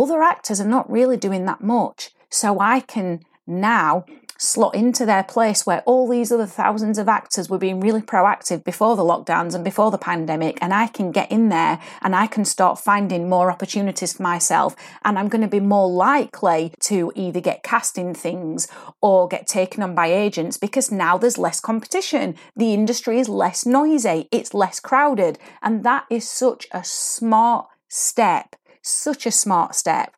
other 0.00 0.22
actors 0.22 0.60
are 0.60 0.66
not 0.66 0.90
really 0.90 1.16
doing 1.16 1.44
that 1.46 1.60
much. 1.60 2.10
So 2.28 2.60
I 2.60 2.80
can 2.80 3.20
now 3.46 4.04
slot 4.40 4.74
into 4.74 5.04
their 5.04 5.22
place 5.22 5.66
where 5.66 5.82
all 5.82 6.08
these 6.08 6.32
other 6.32 6.46
thousands 6.46 6.96
of 6.96 7.10
actors 7.10 7.50
were 7.50 7.58
being 7.58 7.78
really 7.78 8.00
proactive 8.00 8.64
before 8.64 8.96
the 8.96 9.02
lockdowns 9.02 9.54
and 9.54 9.62
before 9.62 9.90
the 9.90 9.98
pandemic. 9.98 10.56
And 10.62 10.72
I 10.72 10.86
can 10.86 11.12
get 11.12 11.30
in 11.30 11.50
there 11.50 11.78
and 12.00 12.16
I 12.16 12.26
can 12.26 12.46
start 12.46 12.78
finding 12.78 13.28
more 13.28 13.50
opportunities 13.50 14.14
for 14.14 14.22
myself. 14.22 14.74
And 15.04 15.18
I'm 15.18 15.28
going 15.28 15.42
to 15.42 15.48
be 15.48 15.60
more 15.60 15.90
likely 15.90 16.72
to 16.80 17.12
either 17.14 17.40
get 17.40 17.62
cast 17.62 17.98
in 17.98 18.14
things 18.14 18.66
or 19.02 19.28
get 19.28 19.46
taken 19.46 19.82
on 19.82 19.94
by 19.94 20.06
agents 20.06 20.56
because 20.56 20.90
now 20.90 21.18
there's 21.18 21.36
less 21.36 21.60
competition. 21.60 22.34
The 22.56 22.72
industry 22.72 23.20
is 23.20 23.28
less 23.28 23.66
noisy, 23.66 24.26
it's 24.32 24.54
less 24.54 24.80
crowded. 24.80 25.38
And 25.60 25.84
that 25.84 26.06
is 26.08 26.26
such 26.26 26.66
a 26.72 26.82
smart 26.82 27.66
step, 27.90 28.56
such 28.82 29.26
a 29.26 29.30
smart 29.30 29.74
step 29.74 30.14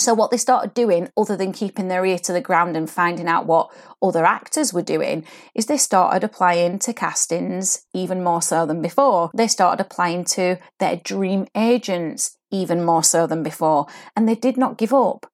So, 0.00 0.14
what 0.14 0.30
they 0.30 0.38
started 0.38 0.72
doing, 0.72 1.10
other 1.14 1.36
than 1.36 1.52
keeping 1.52 1.88
their 1.88 2.06
ear 2.06 2.18
to 2.20 2.32
the 2.32 2.40
ground 2.40 2.74
and 2.74 2.88
finding 2.88 3.28
out 3.28 3.44
what 3.44 3.70
other 4.02 4.24
actors 4.24 4.72
were 4.72 4.80
doing, 4.80 5.26
is 5.54 5.66
they 5.66 5.76
started 5.76 6.24
applying 6.24 6.78
to 6.80 6.94
castings 6.94 7.84
even 7.92 8.24
more 8.24 8.40
so 8.40 8.64
than 8.64 8.80
before. 8.80 9.30
They 9.34 9.46
started 9.46 9.82
applying 9.84 10.24
to 10.36 10.56
their 10.78 10.96
dream 10.96 11.46
agents 11.54 12.38
even 12.50 12.82
more 12.82 13.04
so 13.04 13.26
than 13.26 13.42
before, 13.42 13.86
and 14.16 14.26
they 14.26 14.34
did 14.34 14.56
not 14.56 14.78
give 14.78 14.94
up. 14.94 15.30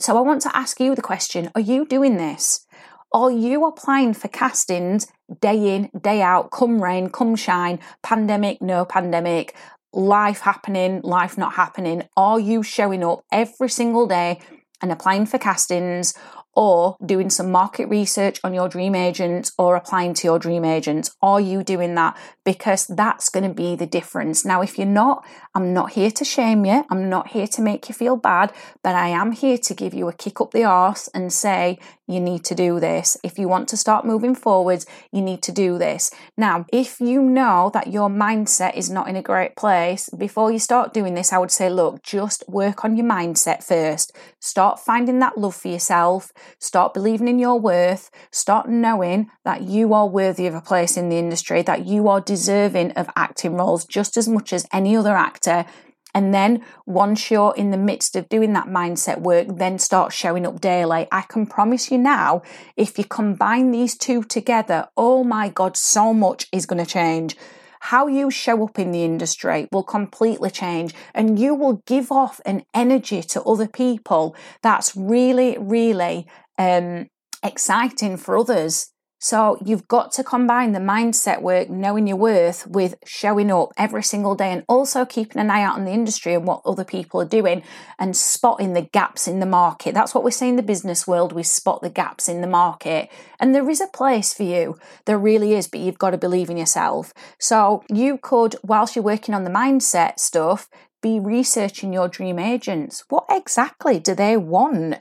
So, 0.00 0.18
I 0.18 0.20
want 0.20 0.42
to 0.42 0.56
ask 0.56 0.80
you 0.80 0.96
the 0.96 1.02
question 1.02 1.52
Are 1.54 1.60
you 1.60 1.86
doing 1.86 2.16
this? 2.16 2.66
Are 3.12 3.30
you 3.30 3.66
applying 3.66 4.14
for 4.14 4.28
castings 4.28 5.06
day 5.40 5.76
in, 5.76 5.90
day 5.98 6.20
out, 6.22 6.50
come 6.50 6.82
rain, 6.82 7.08
come 7.08 7.36
shine, 7.36 7.78
pandemic, 8.02 8.60
no 8.60 8.84
pandemic, 8.84 9.54
life 9.92 10.40
happening, 10.40 11.00
life 11.02 11.38
not 11.38 11.54
happening? 11.54 12.08
Are 12.16 12.40
you 12.40 12.62
showing 12.62 13.04
up 13.04 13.24
every 13.32 13.68
single 13.68 14.06
day 14.06 14.40
and 14.80 14.92
applying 14.92 15.26
for 15.26 15.38
castings? 15.38 16.14
or 16.58 16.96
doing 17.06 17.30
some 17.30 17.52
market 17.52 17.88
research 17.88 18.40
on 18.42 18.52
your 18.52 18.68
dream 18.68 18.92
agent 18.92 19.52
or 19.58 19.76
applying 19.76 20.12
to 20.12 20.26
your 20.26 20.40
dream 20.40 20.64
agent. 20.64 21.08
Are 21.22 21.40
you 21.40 21.62
doing 21.62 21.94
that? 21.94 22.16
Because 22.44 22.84
that's 22.88 23.28
going 23.28 23.48
to 23.48 23.54
be 23.54 23.76
the 23.76 23.86
difference. 23.86 24.44
Now, 24.44 24.60
if 24.60 24.76
you're 24.76 24.84
not, 24.84 25.24
I'm 25.54 25.72
not 25.72 25.92
here 25.92 26.10
to 26.10 26.24
shame 26.24 26.64
you. 26.64 26.84
I'm 26.90 27.08
not 27.08 27.28
here 27.28 27.46
to 27.46 27.62
make 27.62 27.88
you 27.88 27.94
feel 27.94 28.16
bad, 28.16 28.52
but 28.82 28.96
I 28.96 29.06
am 29.06 29.30
here 29.30 29.56
to 29.56 29.72
give 29.72 29.94
you 29.94 30.08
a 30.08 30.12
kick 30.12 30.40
up 30.40 30.50
the 30.50 30.64
arse 30.64 31.06
and 31.14 31.32
say, 31.32 31.78
you 32.08 32.20
need 32.20 32.42
to 32.44 32.54
do 32.54 32.80
this. 32.80 33.16
If 33.22 33.38
you 33.38 33.48
want 33.48 33.68
to 33.68 33.76
start 33.76 34.06
moving 34.06 34.34
forwards, 34.34 34.86
you 35.12 35.20
need 35.20 35.42
to 35.42 35.52
do 35.52 35.78
this. 35.78 36.10
Now, 36.36 36.64
if 36.72 37.00
you 37.00 37.22
know 37.22 37.70
that 37.74 37.88
your 37.88 38.08
mindset 38.08 38.76
is 38.76 38.90
not 38.90 39.08
in 39.08 39.16
a 39.16 39.22
great 39.22 39.54
place, 39.56 40.08
before 40.08 40.50
you 40.50 40.58
start 40.58 40.94
doing 40.94 41.14
this, 41.14 41.32
I 41.32 41.38
would 41.38 41.50
say, 41.50 41.68
look, 41.68 42.02
just 42.02 42.42
work 42.48 42.84
on 42.84 42.96
your 42.96 43.06
mindset 43.06 43.62
first. 43.62 44.16
Start 44.40 44.80
finding 44.80 45.18
that 45.18 45.36
love 45.36 45.54
for 45.54 45.68
yourself. 45.68 46.32
Start 46.58 46.94
believing 46.94 47.28
in 47.28 47.38
your 47.38 47.60
worth. 47.60 48.10
Start 48.30 48.68
knowing 48.68 49.30
that 49.44 49.62
you 49.62 49.92
are 49.92 50.08
worthy 50.08 50.46
of 50.46 50.54
a 50.54 50.62
place 50.62 50.96
in 50.96 51.10
the 51.10 51.18
industry, 51.18 51.60
that 51.62 51.86
you 51.86 52.08
are 52.08 52.20
deserving 52.20 52.92
of 52.92 53.10
acting 53.16 53.54
roles 53.54 53.84
just 53.84 54.16
as 54.16 54.26
much 54.26 54.52
as 54.52 54.66
any 54.72 54.96
other 54.96 55.14
actor. 55.14 55.66
And 56.14 56.32
then 56.32 56.64
once 56.86 57.30
you're 57.30 57.54
in 57.56 57.70
the 57.70 57.76
midst 57.76 58.16
of 58.16 58.28
doing 58.28 58.52
that 58.54 58.66
mindset 58.66 59.20
work, 59.20 59.46
then 59.50 59.78
start 59.78 60.12
showing 60.12 60.46
up 60.46 60.60
daily. 60.60 61.06
I 61.12 61.22
can 61.22 61.46
promise 61.46 61.90
you 61.90 61.98
now, 61.98 62.42
if 62.76 62.98
you 62.98 63.04
combine 63.04 63.70
these 63.70 63.96
two 63.96 64.24
together, 64.24 64.88
oh 64.96 65.22
my 65.22 65.48
God, 65.48 65.76
so 65.76 66.14
much 66.14 66.48
is 66.52 66.66
going 66.66 66.84
to 66.84 66.90
change. 66.90 67.36
How 67.80 68.08
you 68.08 68.30
show 68.30 68.64
up 68.64 68.78
in 68.78 68.90
the 68.90 69.04
industry 69.04 69.68
will 69.70 69.84
completely 69.84 70.50
change, 70.50 70.94
and 71.14 71.38
you 71.38 71.54
will 71.54 71.82
give 71.86 72.10
off 72.10 72.40
an 72.44 72.64
energy 72.74 73.22
to 73.22 73.42
other 73.42 73.68
people 73.68 74.34
that's 74.62 74.96
really, 74.96 75.56
really 75.60 76.26
um, 76.58 77.06
exciting 77.44 78.16
for 78.16 78.36
others. 78.36 78.92
So 79.20 79.58
you've 79.64 79.88
got 79.88 80.12
to 80.12 80.22
combine 80.22 80.72
the 80.72 80.78
mindset 80.78 81.42
work, 81.42 81.68
knowing 81.68 82.06
your 82.06 82.16
worth, 82.16 82.66
with 82.68 82.94
showing 83.04 83.50
up 83.50 83.72
every 83.76 84.04
single 84.04 84.36
day 84.36 84.52
and 84.52 84.64
also 84.68 85.04
keeping 85.04 85.40
an 85.40 85.50
eye 85.50 85.62
out 85.62 85.76
on 85.76 85.84
the 85.84 85.90
industry 85.90 86.34
and 86.34 86.46
what 86.46 86.62
other 86.64 86.84
people 86.84 87.20
are 87.20 87.28
doing 87.28 87.64
and 87.98 88.16
spotting 88.16 88.74
the 88.74 88.82
gaps 88.82 89.26
in 89.26 89.40
the 89.40 89.46
market. 89.46 89.92
That's 89.92 90.14
what 90.14 90.22
we 90.22 90.30
say 90.30 90.48
in 90.48 90.54
the 90.54 90.62
business 90.62 91.06
world. 91.06 91.32
We 91.32 91.42
spot 91.42 91.82
the 91.82 91.90
gaps 91.90 92.28
in 92.28 92.42
the 92.42 92.46
market. 92.46 93.10
And 93.40 93.54
there 93.54 93.68
is 93.68 93.80
a 93.80 93.88
place 93.88 94.32
for 94.32 94.44
you. 94.44 94.76
There 95.04 95.18
really 95.18 95.54
is, 95.54 95.66
but 95.66 95.80
you've 95.80 95.98
got 95.98 96.10
to 96.10 96.18
believe 96.18 96.48
in 96.48 96.56
yourself. 96.56 97.12
So 97.40 97.82
you 97.88 98.18
could, 98.18 98.54
whilst 98.62 98.94
you're 98.94 99.04
working 99.04 99.34
on 99.34 99.42
the 99.42 99.50
mindset 99.50 100.20
stuff, 100.20 100.68
be 101.02 101.18
researching 101.18 101.92
your 101.92 102.08
dream 102.08 102.38
agents. 102.38 103.04
What 103.08 103.26
exactly 103.28 103.98
do 103.98 104.14
they 104.14 104.36
want? 104.36 104.96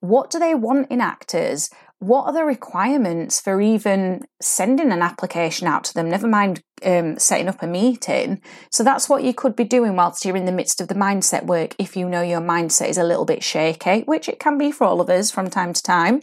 What 0.00 0.30
do 0.30 0.38
they 0.38 0.54
want 0.54 0.90
in 0.90 1.00
actors? 1.00 1.70
What 1.98 2.24
are 2.24 2.32
the 2.32 2.44
requirements 2.44 3.40
for 3.40 3.60
even 3.60 4.22
sending 4.40 4.92
an 4.92 5.00
application 5.00 5.66
out 5.66 5.84
to 5.84 5.94
them, 5.94 6.10
never 6.10 6.28
mind 6.28 6.62
um, 6.84 7.18
setting 7.18 7.48
up 7.48 7.62
a 7.62 7.66
meeting? 7.66 8.42
So 8.70 8.84
that's 8.84 9.08
what 9.08 9.24
you 9.24 9.32
could 9.32 9.56
be 9.56 9.64
doing 9.64 9.96
whilst 9.96 10.24
you're 10.24 10.36
in 10.36 10.44
the 10.44 10.52
midst 10.52 10.80
of 10.80 10.88
the 10.88 10.94
mindset 10.94 11.46
work 11.46 11.74
if 11.78 11.96
you 11.96 12.08
know 12.08 12.22
your 12.22 12.40
mindset 12.40 12.88
is 12.88 12.98
a 12.98 13.04
little 13.04 13.24
bit 13.24 13.42
shaky, 13.42 14.02
which 14.02 14.28
it 14.28 14.38
can 14.38 14.58
be 14.58 14.70
for 14.70 14.84
all 14.84 15.00
of 15.00 15.08
us 15.08 15.30
from 15.30 15.48
time 15.48 15.72
to 15.72 15.82
time. 15.82 16.20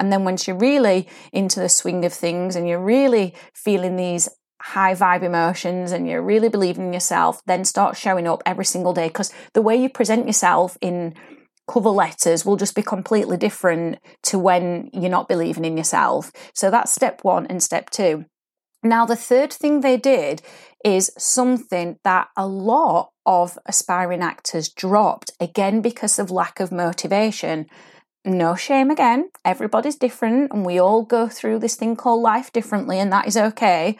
And 0.00 0.12
then 0.12 0.24
once 0.24 0.46
you're 0.46 0.58
really 0.58 1.08
into 1.32 1.60
the 1.60 1.68
swing 1.68 2.04
of 2.04 2.12
things 2.12 2.56
and 2.56 2.68
you're 2.68 2.82
really 2.82 3.34
feeling 3.54 3.96
these 3.96 4.28
high 4.60 4.94
vibe 4.94 5.22
emotions 5.22 5.92
and 5.92 6.08
you're 6.08 6.22
really 6.22 6.48
believing 6.48 6.88
in 6.88 6.92
yourself, 6.92 7.40
then 7.46 7.64
start 7.64 7.96
showing 7.96 8.26
up 8.26 8.42
every 8.44 8.64
single 8.64 8.92
day 8.92 9.06
because 9.06 9.32
the 9.52 9.62
way 9.62 9.76
you 9.76 9.88
present 9.88 10.26
yourself 10.26 10.76
in 10.80 11.14
cover 11.68 11.90
letters 11.90 12.44
will 12.44 12.56
just 12.56 12.74
be 12.74 12.82
completely 12.82 13.36
different 13.36 13.98
to 14.24 14.38
when 14.38 14.90
you're 14.92 15.10
not 15.10 15.28
believing 15.28 15.64
in 15.64 15.76
yourself. 15.76 16.30
So 16.54 16.70
that's 16.70 16.92
step 16.92 17.24
one 17.24 17.46
and 17.46 17.62
step 17.62 17.90
two. 17.90 18.26
Now, 18.82 19.04
the 19.04 19.16
third 19.16 19.52
thing 19.52 19.80
they 19.80 19.96
did 19.96 20.42
is 20.84 21.10
something 21.18 21.98
that 22.04 22.28
a 22.36 22.46
lot 22.46 23.10
of 23.24 23.58
aspiring 23.66 24.22
actors 24.22 24.68
dropped, 24.68 25.32
again, 25.40 25.80
because 25.80 26.18
of 26.18 26.30
lack 26.30 26.60
of 26.60 26.70
motivation. 26.70 27.66
No 28.24 28.54
shame 28.54 28.90
again, 28.90 29.30
everybody's 29.44 29.96
different, 29.96 30.52
and 30.52 30.64
we 30.64 30.78
all 30.78 31.02
go 31.02 31.26
through 31.26 31.58
this 31.58 31.74
thing 31.74 31.96
called 31.96 32.22
life 32.22 32.52
differently, 32.52 33.00
and 33.00 33.12
that 33.12 33.26
is 33.26 33.36
okay. 33.36 33.98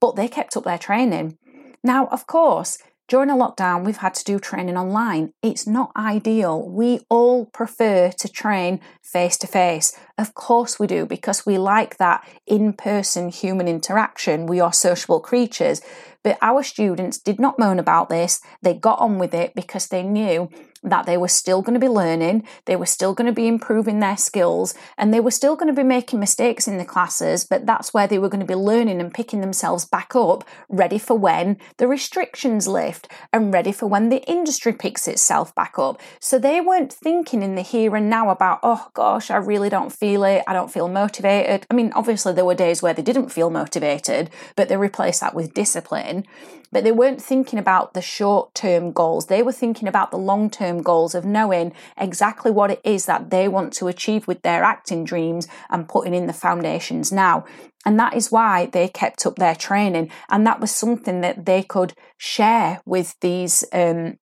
But 0.00 0.16
they 0.16 0.28
kept 0.28 0.56
up 0.56 0.64
their 0.64 0.78
training. 0.78 1.38
Now, 1.82 2.06
of 2.08 2.26
course, 2.26 2.78
during 3.08 3.30
a 3.30 3.34
lockdown, 3.34 3.84
we've 3.84 3.98
had 3.98 4.14
to 4.14 4.24
do 4.24 4.38
training 4.38 4.76
online. 4.76 5.32
It's 5.42 5.66
not 5.66 5.92
ideal. 5.96 6.68
We 6.68 7.00
all 7.08 7.46
prefer 7.46 8.10
to 8.10 8.28
train 8.28 8.80
face 9.02 9.36
to 9.38 9.46
face. 9.46 9.96
Of 10.18 10.34
course, 10.34 10.80
we 10.80 10.86
do, 10.86 11.06
because 11.06 11.46
we 11.46 11.56
like 11.56 11.98
that 11.98 12.26
in 12.46 12.72
person 12.72 13.28
human 13.28 13.68
interaction. 13.68 14.46
We 14.46 14.60
are 14.60 14.72
sociable 14.72 15.20
creatures. 15.20 15.80
But 16.24 16.38
our 16.42 16.64
students 16.64 17.18
did 17.18 17.38
not 17.38 17.58
moan 17.58 17.78
about 17.78 18.08
this. 18.08 18.40
They 18.60 18.74
got 18.74 18.98
on 18.98 19.18
with 19.18 19.32
it 19.32 19.54
because 19.54 19.86
they 19.86 20.02
knew 20.02 20.50
that 20.86 21.04
they 21.04 21.16
were 21.16 21.28
still 21.28 21.60
going 21.60 21.74
to 21.74 21.80
be 21.80 21.88
learning, 21.88 22.46
they 22.64 22.76
were 22.76 22.86
still 22.86 23.12
going 23.12 23.26
to 23.26 23.32
be 23.32 23.46
improving 23.46 24.00
their 24.00 24.16
skills, 24.16 24.74
and 24.96 25.12
they 25.12 25.20
were 25.20 25.30
still 25.30 25.56
going 25.56 25.72
to 25.72 25.78
be 25.78 25.86
making 25.86 26.20
mistakes 26.20 26.66
in 26.66 26.78
the 26.78 26.84
classes, 26.84 27.44
but 27.44 27.66
that's 27.66 27.92
where 27.92 28.06
they 28.06 28.18
were 28.18 28.28
going 28.28 28.40
to 28.40 28.46
be 28.46 28.54
learning 28.54 29.00
and 29.00 29.12
picking 29.12 29.40
themselves 29.40 29.84
back 29.84 30.14
up, 30.16 30.44
ready 30.68 30.98
for 30.98 31.18
when 31.18 31.58
the 31.76 31.88
restrictions 31.88 32.68
lift 32.68 33.08
and 33.32 33.52
ready 33.52 33.72
for 33.72 33.86
when 33.86 34.08
the 34.08 34.22
industry 34.30 34.72
picks 34.72 35.08
itself 35.08 35.54
back 35.54 35.78
up. 35.78 36.00
So 36.20 36.38
they 36.38 36.60
weren't 36.60 36.92
thinking 36.92 37.42
in 37.42 37.56
the 37.56 37.62
here 37.62 37.96
and 37.96 38.08
now 38.08 38.30
about, 38.30 38.60
oh 38.62 38.88
gosh, 38.94 39.30
I 39.30 39.36
really 39.36 39.68
don't 39.68 39.92
feel 39.92 40.24
it, 40.24 40.44
I 40.46 40.52
don't 40.52 40.72
feel 40.72 40.88
motivated. 40.88 41.66
I 41.70 41.74
mean, 41.74 41.92
obviously, 41.94 42.32
there 42.32 42.44
were 42.44 42.54
days 42.54 42.80
where 42.80 42.94
they 42.94 43.02
didn't 43.02 43.30
feel 43.30 43.50
motivated, 43.50 44.30
but 44.54 44.68
they 44.68 44.76
replaced 44.76 45.20
that 45.20 45.34
with 45.34 45.54
discipline. 45.54 46.24
But 46.72 46.84
they 46.84 46.92
weren't 46.92 47.22
thinking 47.22 47.58
about 47.58 47.94
the 47.94 48.02
short 48.02 48.54
term 48.54 48.92
goals, 48.92 49.26
they 49.26 49.42
were 49.42 49.52
thinking 49.52 49.88
about 49.88 50.10
the 50.10 50.18
long 50.18 50.50
term 50.50 50.75
goals 50.82 51.14
of 51.14 51.24
knowing 51.24 51.72
exactly 51.96 52.50
what 52.50 52.70
it 52.70 52.80
is 52.84 53.06
that 53.06 53.30
they 53.30 53.48
want 53.48 53.72
to 53.74 53.88
achieve 53.88 54.26
with 54.26 54.42
their 54.42 54.62
acting 54.62 55.04
dreams 55.04 55.48
and 55.70 55.88
putting 55.88 56.14
in 56.14 56.26
the 56.26 56.32
foundations 56.32 57.12
now. 57.12 57.44
And 57.84 57.98
that 57.98 58.14
is 58.14 58.32
why 58.32 58.66
they 58.66 58.88
kept 58.88 59.26
up 59.26 59.36
their 59.36 59.54
training. 59.54 60.10
And 60.28 60.46
that 60.46 60.60
was 60.60 60.70
something 60.72 61.20
that 61.20 61.46
they 61.46 61.62
could 61.62 61.94
share 62.18 62.80
with 62.84 63.14
these 63.20 63.64
um, 63.72 64.18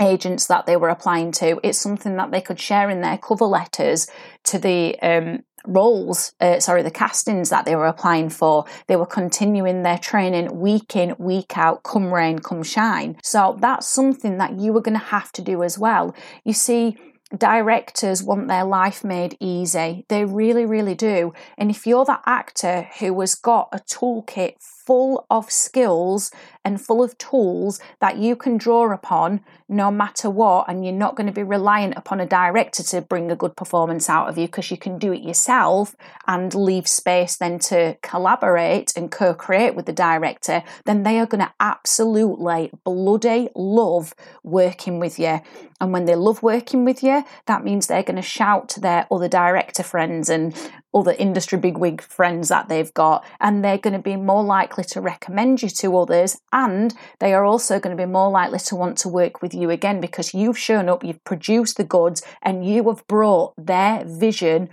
agents 0.00 0.46
that 0.46 0.66
they 0.66 0.76
were 0.76 0.88
applying 0.88 1.32
to. 1.32 1.60
It's 1.62 1.78
something 1.78 2.16
that 2.16 2.30
they 2.30 2.40
could 2.40 2.58
share 2.58 2.88
in 2.90 3.02
their 3.02 3.18
cover 3.18 3.44
letters 3.44 4.06
to 4.44 4.58
the 4.58 4.98
um, 5.00 5.44
roles, 5.66 6.34
uh, 6.40 6.60
sorry, 6.60 6.82
the 6.82 6.90
castings 6.90 7.50
that 7.50 7.64
they 7.64 7.76
were 7.76 7.86
applying 7.86 8.30
for. 8.30 8.64
They 8.86 8.96
were 8.96 9.06
continuing 9.06 9.82
their 9.82 9.98
training 9.98 10.60
week 10.60 10.96
in, 10.96 11.14
week 11.18 11.56
out, 11.56 11.82
come 11.82 12.12
rain, 12.12 12.38
come 12.38 12.62
shine. 12.62 13.18
So 13.22 13.56
that's 13.60 13.86
something 13.86 14.38
that 14.38 14.58
you 14.58 14.76
are 14.76 14.82
going 14.82 14.98
to 14.98 15.06
have 15.06 15.32
to 15.32 15.42
do 15.42 15.62
as 15.62 15.78
well. 15.78 16.14
You 16.44 16.52
see, 16.52 16.96
directors 17.36 18.22
want 18.22 18.48
their 18.48 18.64
life 18.64 19.04
made 19.04 19.36
easy. 19.40 20.04
They 20.08 20.24
really, 20.24 20.66
really 20.66 20.94
do. 20.94 21.32
And 21.56 21.70
if 21.70 21.86
you're 21.86 22.04
that 22.04 22.22
actor 22.26 22.88
who 22.98 23.18
has 23.20 23.34
got 23.34 23.68
a 23.72 23.78
toolkit 23.78 24.56
full 24.86 25.26
of 25.30 25.50
skills 25.50 26.30
and 26.64 26.80
full 26.80 27.02
of 27.02 27.16
tools 27.18 27.80
that 28.00 28.18
you 28.18 28.36
can 28.36 28.56
draw 28.56 28.92
upon 28.92 29.40
no 29.68 29.90
matter 29.90 30.28
what, 30.28 30.68
and 30.68 30.84
you're 30.84 30.94
not 30.94 31.16
going 31.16 31.26
to 31.26 31.32
be 31.32 31.42
reliant 31.42 31.94
upon 31.96 32.20
a 32.20 32.26
director 32.26 32.82
to 32.82 33.00
bring 33.00 33.30
a 33.30 33.36
good 33.36 33.56
performance 33.56 34.10
out 34.10 34.28
of 34.28 34.36
you 34.36 34.46
because 34.46 34.70
you 34.70 34.76
can 34.76 34.98
do 34.98 35.12
it 35.12 35.22
yourself 35.22 35.96
and 36.26 36.54
leave 36.54 36.86
space 36.86 37.36
then 37.36 37.58
to 37.58 37.96
collaborate 38.02 38.92
and 38.96 39.10
co 39.10 39.32
create 39.32 39.74
with 39.74 39.86
the 39.86 39.92
director, 39.92 40.62
then 40.84 41.02
they 41.02 41.18
are 41.18 41.26
going 41.26 41.40
to 41.40 41.52
absolutely 41.58 42.70
bloody 42.84 43.48
love 43.54 44.14
working 44.42 44.98
with 44.98 45.18
you. 45.18 45.40
And 45.80 45.92
when 45.92 46.04
they 46.04 46.14
love 46.14 46.42
working 46.42 46.84
with 46.84 47.02
you, 47.02 47.24
that 47.46 47.64
means 47.64 47.86
they're 47.86 48.02
going 48.02 48.16
to 48.16 48.22
shout 48.22 48.68
to 48.70 48.80
their 48.80 49.06
other 49.10 49.28
director 49.28 49.82
friends 49.82 50.28
and 50.28 50.54
other 50.94 51.14
industry 51.18 51.58
bigwig 51.58 52.00
friends 52.00 52.48
that 52.48 52.68
they've 52.68 52.92
got, 52.94 53.24
and 53.40 53.64
they're 53.64 53.78
going 53.78 53.94
to 53.94 53.98
be 53.98 54.16
more 54.16 54.44
likely 54.44 54.84
to 54.84 55.00
recommend 55.00 55.62
you 55.62 55.68
to 55.68 55.96
others, 55.96 56.38
and 56.52 56.94
they 57.18 57.32
are 57.34 57.44
also 57.44 57.80
going 57.80 57.96
to 57.96 58.02
be 58.02 58.10
more 58.10 58.30
likely 58.30 58.58
to 58.58 58.76
want 58.76 58.98
to 58.98 59.08
work 59.08 59.42
with 59.42 59.54
you 59.54 59.70
again 59.70 60.00
because 60.00 60.34
you've 60.34 60.58
shown 60.58 60.88
up, 60.88 61.04
you've 61.04 61.24
produced 61.24 61.76
the 61.76 61.84
goods, 61.84 62.22
and 62.42 62.66
you 62.66 62.88
have 62.88 63.06
brought 63.06 63.54
their 63.56 64.04
vision 64.04 64.68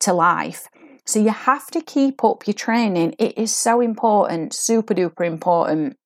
to 0.00 0.12
life. 0.12 0.68
So 1.06 1.18
you 1.18 1.30
have 1.30 1.68
to 1.72 1.80
keep 1.80 2.22
up 2.22 2.46
your 2.46 2.54
training. 2.54 3.14
It 3.18 3.36
is 3.36 3.54
so 3.54 3.80
important, 3.80 4.54
super 4.54 4.94
duper 4.94 5.26
important. 5.26 5.96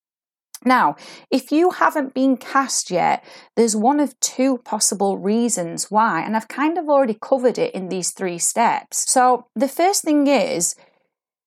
Now, 0.64 0.96
if 1.30 1.52
you 1.52 1.70
haven't 1.70 2.14
been 2.14 2.36
cast 2.36 2.90
yet, 2.90 3.24
there's 3.56 3.76
one 3.76 4.00
of 4.00 4.18
two 4.20 4.58
possible 4.58 5.18
reasons 5.18 5.90
why, 5.90 6.22
and 6.22 6.36
I've 6.36 6.48
kind 6.48 6.78
of 6.78 6.88
already 6.88 7.18
covered 7.20 7.58
it 7.58 7.74
in 7.74 7.88
these 7.88 8.10
three 8.10 8.38
steps. 8.38 9.10
So, 9.10 9.46
the 9.54 9.68
first 9.68 10.02
thing 10.02 10.26
is 10.26 10.74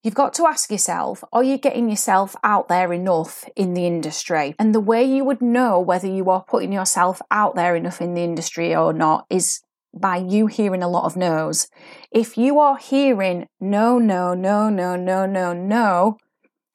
You've 0.04 0.14
got 0.14 0.34
to 0.36 0.46
ask 0.46 0.72
yourself, 0.72 1.22
are 1.34 1.44
you 1.44 1.58
getting 1.58 1.90
yourself 1.90 2.34
out 2.42 2.70
there 2.70 2.94
enough 2.94 3.44
in 3.58 3.74
the 3.74 3.86
industry? 3.86 4.56
And 4.58 4.74
the 4.74 4.80
way 4.80 5.04
you 5.04 5.26
would 5.26 5.42
know 5.42 5.82
whether 5.82 6.08
you 6.08 6.30
are 6.30 6.46
putting 6.48 6.72
yourself 6.72 7.22
out 7.30 7.56
there 7.56 7.76
enough 7.76 8.00
in 8.00 8.14
the 8.14 8.24
industry 8.24 8.74
or 8.74 8.94
not 8.94 9.26
is 9.30 9.60
by 9.94 10.16
you 10.16 10.48
hearing 10.48 10.82
a 10.82 10.88
lot 10.88 11.04
of 11.04 11.18
no's. 11.18 11.68
If 12.10 12.38
you 12.38 12.58
are 12.58 12.78
hearing 12.78 13.48
no, 13.60 13.98
no, 13.98 14.34
no, 14.34 14.70
no, 14.70 14.96
no, 14.96 15.26
no, 15.26 15.52
no, 15.52 16.18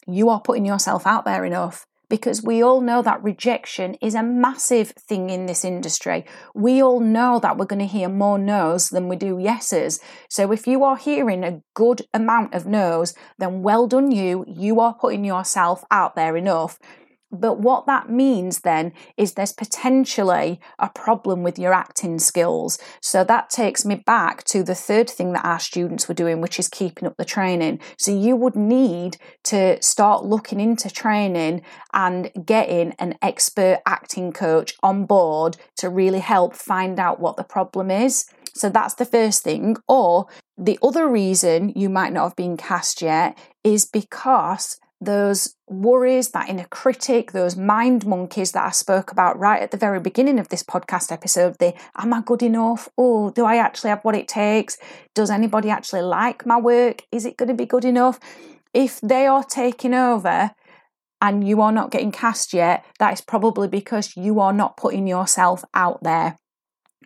you 0.07 0.29
are 0.29 0.41
putting 0.41 0.67
yourself 0.67 1.07
out 1.07 1.25
there 1.25 1.47
enough 1.47 1.87
because 2.13 2.43
we 2.43 2.63
all 2.63 2.83
know 2.83 3.01
that 3.01 3.23
rejection 3.23 3.95
is 4.03 4.15
a 4.15 4.23
massive 4.23 4.91
thing 4.91 5.31
in 5.31 5.47
this 5.47 5.65
industry. 5.65 6.27
We 6.55 6.83
all 6.83 7.01
know 7.01 7.41
that 7.41 7.57
we're 7.57 7.65
going 7.65 7.79
to 7.79 7.87
hear 7.87 8.11
more 8.11 8.39
no's 8.39 8.91
than 8.91 9.09
we 9.09 9.17
do 9.17 9.39
yeses. 9.39 9.99
So 10.29 10.53
if 10.53 10.67
you 10.67 10.85
are 10.85 10.99
hearing 10.99 11.43
a 11.43 11.63
good 11.73 12.03
amount 12.13 12.53
of 12.53 12.67
no's, 12.67 13.15
then 13.39 13.63
well 13.63 13.87
done 13.87 14.11
you. 14.11 14.45
You 14.47 14.79
are 14.79 14.93
putting 14.93 15.25
yourself 15.25 15.87
out 15.91 16.15
there 16.15 16.37
enough. 16.37 16.79
But 17.33 17.61
what 17.61 17.87
that 17.87 18.11
means 18.11 18.61
then 18.61 18.93
is 19.17 19.33
there's 19.33 19.53
potentially 19.53 20.61
a 20.79 20.91
problem 20.91 21.43
with 21.43 21.59
your 21.59 21.73
acting 21.73 22.19
skills. 22.19 22.79
So 23.01 23.25
that 23.25 23.49
takes 23.49 23.87
me 23.87 23.95
back 23.95 24.45
to 24.45 24.63
the 24.63 24.75
third 24.75 25.09
thing 25.09 25.33
that 25.33 25.45
our 25.45 25.59
students 25.59 26.09
were 26.09 26.15
doing, 26.15 26.43
which 26.43 26.59
is 26.59 26.69
keeping 26.69 27.09
up 27.09 27.17
the 27.17 27.25
training. 27.25 27.81
So 27.97 28.15
you 28.15 28.37
would 28.37 28.55
need 28.55 29.17
to 29.45 29.83
start 29.83 30.25
looking 30.25 30.61
into 30.61 30.91
training 30.91 31.63
and 31.95 32.31
getting 32.45 32.93
an 32.99 33.17
expert 33.23 33.81
acting 33.87 34.33
coach 34.33 34.75
on 34.83 35.07
board 35.07 35.57
to 35.77 35.89
really 35.89 36.21
help 36.21 36.55
find 36.55 36.99
out 36.99 37.19
what 37.19 37.37
the 37.37 37.45
problem 37.45 37.91
is. 37.91 38.27
So 38.55 38.69
that's 38.69 38.95
the 38.95 39.07
first 39.07 39.43
thing. 39.43 39.77
Or 39.89 40.27
the 40.59 40.79
other 40.83 41.09
reason 41.09 41.73
you 41.75 41.89
might 41.89 42.13
not 42.13 42.25
have 42.25 42.37
been 42.37 42.59
cast 42.59 43.01
yet 43.01 43.39
is 43.65 43.87
because 43.87 44.79
those 45.05 45.57
worries, 45.69 46.31
that 46.31 46.49
inner 46.49 46.67
critic, 46.71 47.33
those 47.33 47.57
mind 47.57 48.07
monkeys 48.07 48.53
that 48.53 48.67
I 48.67 48.71
spoke 48.71 49.11
about 49.11 49.39
right 49.39 49.61
at 49.61 49.71
the 49.71 49.77
very 49.77 50.01
beginning 50.01 50.39
of 50.39 50.49
this 50.49 50.63
podcast 50.63 51.11
episode. 51.11 51.59
The 51.59 51.75
am 51.97 52.13
I 52.13 52.23
good 52.23 52.43
enough? 52.43 52.89
Oh, 52.97 53.31
do 53.31 53.45
I 53.45 53.57
actually 53.57 53.91
have 53.91 54.05
what 54.05 54.15
it 54.15 54.29
takes? 54.29 54.79
Does 55.15 55.31
anybody 55.31 55.71
actually 55.71 56.03
like 56.03 56.47
my 56.47 56.59
work? 56.59 57.03
Is 57.11 57.27
it 57.27 57.37
going 57.37 57.49
to 57.49 57.55
be 57.55 57.67
good 57.67 57.85
enough? 57.85 58.21
If 58.73 59.01
they 59.01 59.27
are 59.27 59.45
taking 59.45 59.95
over 59.95 60.53
and 61.21 61.47
you 61.47 61.61
are 61.61 61.73
not 61.73 61.91
getting 61.91 62.13
cast 62.13 62.53
yet, 62.53 62.85
that 62.99 63.13
is 63.13 63.21
probably 63.21 63.69
because 63.69 64.17
you 64.17 64.41
are 64.41 64.53
not 64.53 64.77
putting 64.77 65.07
yourself 65.07 65.65
out 65.75 66.03
there. 66.03 66.39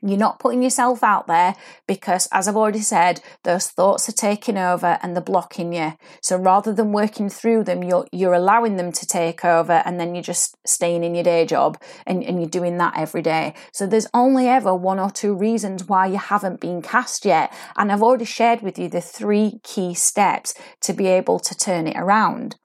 You're 0.03 0.19
not 0.19 0.39
putting 0.39 0.63
yourself 0.63 1.03
out 1.03 1.27
there 1.27 1.55
because, 1.87 2.29
as 2.33 2.49
I've 2.49 2.57
already 2.57 2.81
said, 2.81 3.21
those 3.43 3.69
thoughts 3.69 4.09
are 4.09 4.13
taking 4.13 4.57
over 4.57 4.99
and 5.03 5.15
they're 5.15 5.23
blocking 5.23 5.73
you. 5.73 5.95
So 6.21 6.37
rather 6.37 6.73
than 6.73 6.93
working 6.93 7.29
through 7.29 7.65
them, 7.65 7.83
you're 7.83 8.07
you're 8.13 8.35
allowing 8.35 8.77
them 8.77 8.93
to 8.93 9.07
take 9.07 9.45
over 9.45 9.83
and 9.85 9.99
then 9.99 10.15
you're 10.15 10.23
just 10.23 10.57
staying 10.67 11.05
in 11.05 11.15
your 11.15 11.25
day 11.25 11.47
job 11.47 11.81
and, 12.07 12.23
and 12.25 12.41
you're 12.41 12.51
doing 12.51 12.79
that 12.79 12.95
every 12.97 13.23
day. 13.23 13.55
So 13.73 13.87
there's 13.87 14.09
only 14.15 14.49
ever 14.49 14.75
one 14.75 14.99
or 14.99 15.11
two 15.11 15.35
reasons 15.35 15.89
why 15.89 16.07
you 16.07 16.19
haven't 16.19 16.61
been 16.61 16.83
cast 16.83 17.25
yet. 17.25 17.53
And 17.77 17.91
I've 17.91 18.03
already 18.03 18.25
shared 18.25 18.63
with 18.63 18.79
you 18.79 18.89
the 18.89 19.01
three 19.01 19.61
key 19.63 19.95
steps 19.95 20.55
to 20.83 20.93
be 20.93 21.07
able 21.07 21.39
to 21.41 21.55
turn 21.55 21.87
it 21.87 21.97
around. 21.97 22.57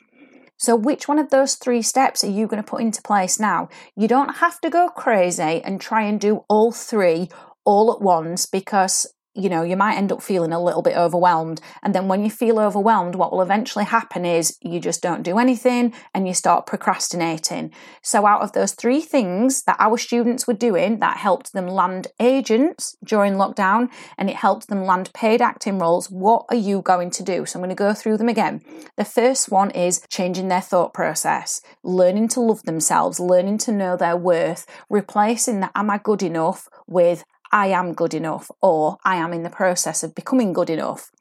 So, 0.62 0.76
which 0.76 1.08
one 1.08 1.18
of 1.18 1.32
those 1.32 1.56
three 1.56 1.82
steps 1.82 2.24
are 2.24 2.30
you 2.30 2.46
going 2.46 2.62
to 2.62 2.70
put 2.70 2.82
into 2.82 3.02
place 3.02 3.40
now? 3.40 3.68
You 3.96 4.08
don't 4.08 4.36
have 4.36 4.62
to 4.62 4.70
go 4.70 4.90
crazy 4.90 5.60
and 5.66 5.82
try 5.82 6.04
and 6.04 6.22
do 6.22 6.46
all 6.48 6.72
three 6.72 7.30
all 7.66 7.92
at 7.92 8.00
once 8.00 8.46
because 8.46 9.08
you 9.34 9.48
know, 9.48 9.64
you 9.64 9.78
might 9.78 9.96
end 9.96 10.12
up 10.12 10.22
feeling 10.22 10.52
a 10.52 10.62
little 10.62 10.82
bit 10.82 10.98
overwhelmed. 10.98 11.62
And 11.82 11.96
then 11.96 12.08
when 12.08 12.24
you 12.24 12.30
feel 12.30 12.60
overwhelmed, 12.60 13.16
what 13.16 13.32
will 13.32 13.42
eventually 13.42 13.86
happen 13.86 14.26
is 14.26 14.58
you 14.62 14.80
just 14.80 15.02
don't 15.02 15.24
do 15.24 15.38
anything 15.38 15.94
and 16.14 16.28
you 16.28 16.34
start 16.34 16.66
procrastinating. 16.66 17.72
So, 18.02 18.26
out 18.26 18.42
of 18.42 18.52
those 18.52 18.74
three 18.74 19.00
things 19.00 19.64
that 19.64 19.78
our 19.80 19.98
students 19.98 20.48
were 20.48 20.54
doing 20.54 21.00
that 21.00 21.18
helped 21.18 21.54
them 21.54 21.68
land 21.68 22.08
agents 22.20 22.98
during 23.04 23.34
lockdown 23.36 23.90
and 24.18 24.30
it 24.30 24.36
helped 24.36 24.68
them 24.68 24.84
land 24.84 25.12
paid 25.14 25.42
acting 25.42 25.80
roles, 25.80 26.10
what 26.10 26.46
are 26.50 26.56
you 26.56 26.82
going 26.82 27.10
to 27.12 27.24
do? 27.24 27.46
So, 27.46 27.58
I'm 27.58 27.62
going 27.62 27.70
to 27.70 27.76
go 27.76 27.94
through 27.94 28.18
them 28.18 28.30
again. 28.30 28.62
The 28.98 29.06
first 29.06 29.50
one 29.50 29.72
is 29.72 30.02
changing 30.10 30.50
their 30.50 30.62
thought 30.62 30.94
process, 30.94 31.62
learning 31.84 32.28
to 32.30 32.42
love 32.42 32.64
themselves, 32.64 33.20
learning 33.20 33.60
to 33.60 33.72
know 33.72 33.96
their 33.96 34.18
worth, 34.18 34.66
replacing 34.90 35.62
the 35.62 35.72
am 35.74 35.90
I 35.90 36.00
good 36.00 36.22
enough 36.22 36.68
with 36.86 37.24
I 37.52 37.68
am 37.68 37.94
good 37.94 38.14
enough 38.14 38.50
or 38.62 38.98
I 39.04 39.18
am 39.18 39.34
in 39.34 39.44
the 39.44 39.50
process 39.50 40.04
of 40.04 40.16
becoming 40.16 40.54
good 40.54 40.70
enough. 40.70 41.12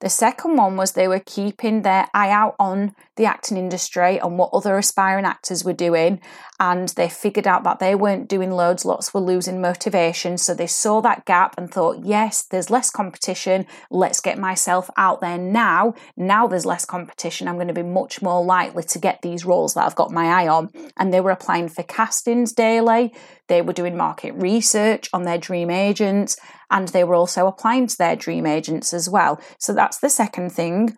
The 0.00 0.08
second 0.08 0.56
one 0.56 0.76
was 0.76 0.92
they 0.92 1.08
were 1.08 1.22
keeping 1.24 1.82
their 1.82 2.08
eye 2.12 2.30
out 2.30 2.56
on 2.58 2.94
the 3.16 3.26
acting 3.26 3.56
industry 3.56 4.18
and 4.18 4.38
what 4.38 4.50
other 4.52 4.78
aspiring 4.78 5.24
actors 5.24 5.64
were 5.64 5.72
doing, 5.72 6.20
and 6.58 6.88
they 6.90 7.08
figured 7.08 7.46
out 7.46 7.64
that 7.64 7.78
they 7.78 7.94
weren't 7.94 8.28
doing 8.28 8.50
loads, 8.50 8.84
lots 8.84 9.12
were 9.12 9.20
losing 9.20 9.60
motivation. 9.60 10.38
So 10.38 10.54
they 10.54 10.66
saw 10.66 11.00
that 11.02 11.24
gap 11.24 11.54
and 11.58 11.70
thought, 11.70 12.04
yes, 12.04 12.44
there's 12.44 12.70
less 12.70 12.90
competition, 12.90 13.66
let's 13.90 14.20
get 14.20 14.38
myself 14.38 14.88
out 14.96 15.20
there 15.20 15.38
now. 15.38 15.94
Now 16.16 16.46
there's 16.46 16.66
less 16.66 16.84
competition, 16.84 17.48
I'm 17.48 17.56
going 17.56 17.68
to 17.68 17.74
be 17.74 17.82
much 17.82 18.22
more 18.22 18.44
likely 18.44 18.84
to 18.84 18.98
get 18.98 19.20
these 19.22 19.44
roles 19.44 19.74
that 19.74 19.84
I've 19.84 19.96
got 19.96 20.10
my 20.10 20.26
eye 20.26 20.48
on. 20.48 20.70
And 20.96 21.12
they 21.12 21.20
were 21.20 21.30
applying 21.30 21.68
for 21.68 21.82
castings 21.82 22.52
daily, 22.52 23.12
they 23.48 23.60
were 23.60 23.72
doing 23.72 23.96
market 23.96 24.32
research 24.34 25.10
on 25.12 25.24
their 25.24 25.38
dream 25.38 25.70
agents, 25.70 26.36
and 26.70 26.88
they 26.88 27.04
were 27.04 27.14
also 27.14 27.46
applying 27.46 27.86
to 27.88 27.98
their 27.98 28.16
dream 28.16 28.46
agents 28.46 28.94
as 28.94 29.08
well. 29.08 29.40
So 29.58 29.74
that's 29.74 29.98
the 29.98 30.08
second 30.08 30.52
thing. 30.52 30.96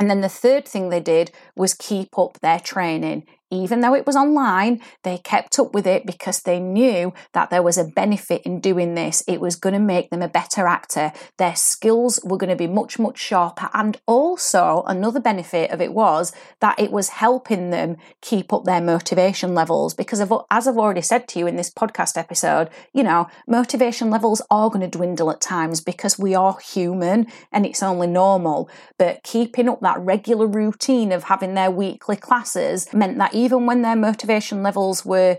And 0.00 0.10
then 0.10 0.20
the 0.20 0.28
third 0.28 0.66
thing 0.66 0.88
they 0.88 1.00
did 1.00 1.30
was 1.56 1.74
keep 1.74 2.18
up 2.18 2.40
their 2.40 2.60
training 2.60 3.26
even 3.54 3.80
though 3.80 3.94
it 3.94 4.06
was 4.06 4.16
online, 4.16 4.80
they 5.02 5.18
kept 5.18 5.58
up 5.58 5.74
with 5.74 5.86
it 5.86 6.06
because 6.06 6.42
they 6.42 6.60
knew 6.60 7.12
that 7.32 7.50
there 7.50 7.62
was 7.62 7.78
a 7.78 7.84
benefit 7.84 8.42
in 8.42 8.60
doing 8.60 8.94
this. 8.94 9.22
It 9.26 9.40
was 9.40 9.56
going 9.56 9.74
to 9.74 9.78
make 9.78 10.10
them 10.10 10.22
a 10.22 10.28
better 10.28 10.66
actor. 10.66 11.12
Their 11.38 11.56
skills 11.56 12.20
were 12.24 12.36
going 12.36 12.50
to 12.50 12.56
be 12.56 12.66
much, 12.66 12.98
much 12.98 13.18
sharper. 13.18 13.70
And 13.74 14.00
also, 14.06 14.82
another 14.86 15.20
benefit 15.20 15.70
of 15.70 15.80
it 15.80 15.92
was 15.92 16.32
that 16.60 16.78
it 16.78 16.90
was 16.90 17.10
helping 17.10 17.70
them 17.70 17.96
keep 18.20 18.52
up 18.52 18.64
their 18.64 18.80
motivation 18.80 19.54
levels. 19.54 19.94
Because, 19.94 20.20
of, 20.20 20.32
as 20.50 20.66
I've 20.66 20.78
already 20.78 21.02
said 21.02 21.28
to 21.28 21.38
you 21.38 21.46
in 21.46 21.56
this 21.56 21.70
podcast 21.70 22.16
episode, 22.16 22.70
you 22.92 23.02
know, 23.02 23.28
motivation 23.46 24.10
levels 24.10 24.42
are 24.50 24.70
going 24.70 24.80
to 24.80 24.98
dwindle 24.98 25.30
at 25.30 25.40
times 25.40 25.80
because 25.80 26.18
we 26.18 26.34
are 26.34 26.58
human 26.58 27.26
and 27.52 27.66
it's 27.66 27.82
only 27.82 28.06
normal. 28.06 28.68
But 28.98 29.22
keeping 29.22 29.68
up 29.68 29.80
that 29.80 30.00
regular 30.00 30.46
routine 30.46 31.12
of 31.12 31.24
having 31.24 31.54
their 31.54 31.70
weekly 31.70 32.16
classes 32.16 32.92
meant 32.92 33.18
that 33.18 33.34
even 33.44 33.66
when 33.66 33.82
their 33.82 33.96
motivation 33.96 34.62
levels 34.62 35.04
were 35.04 35.38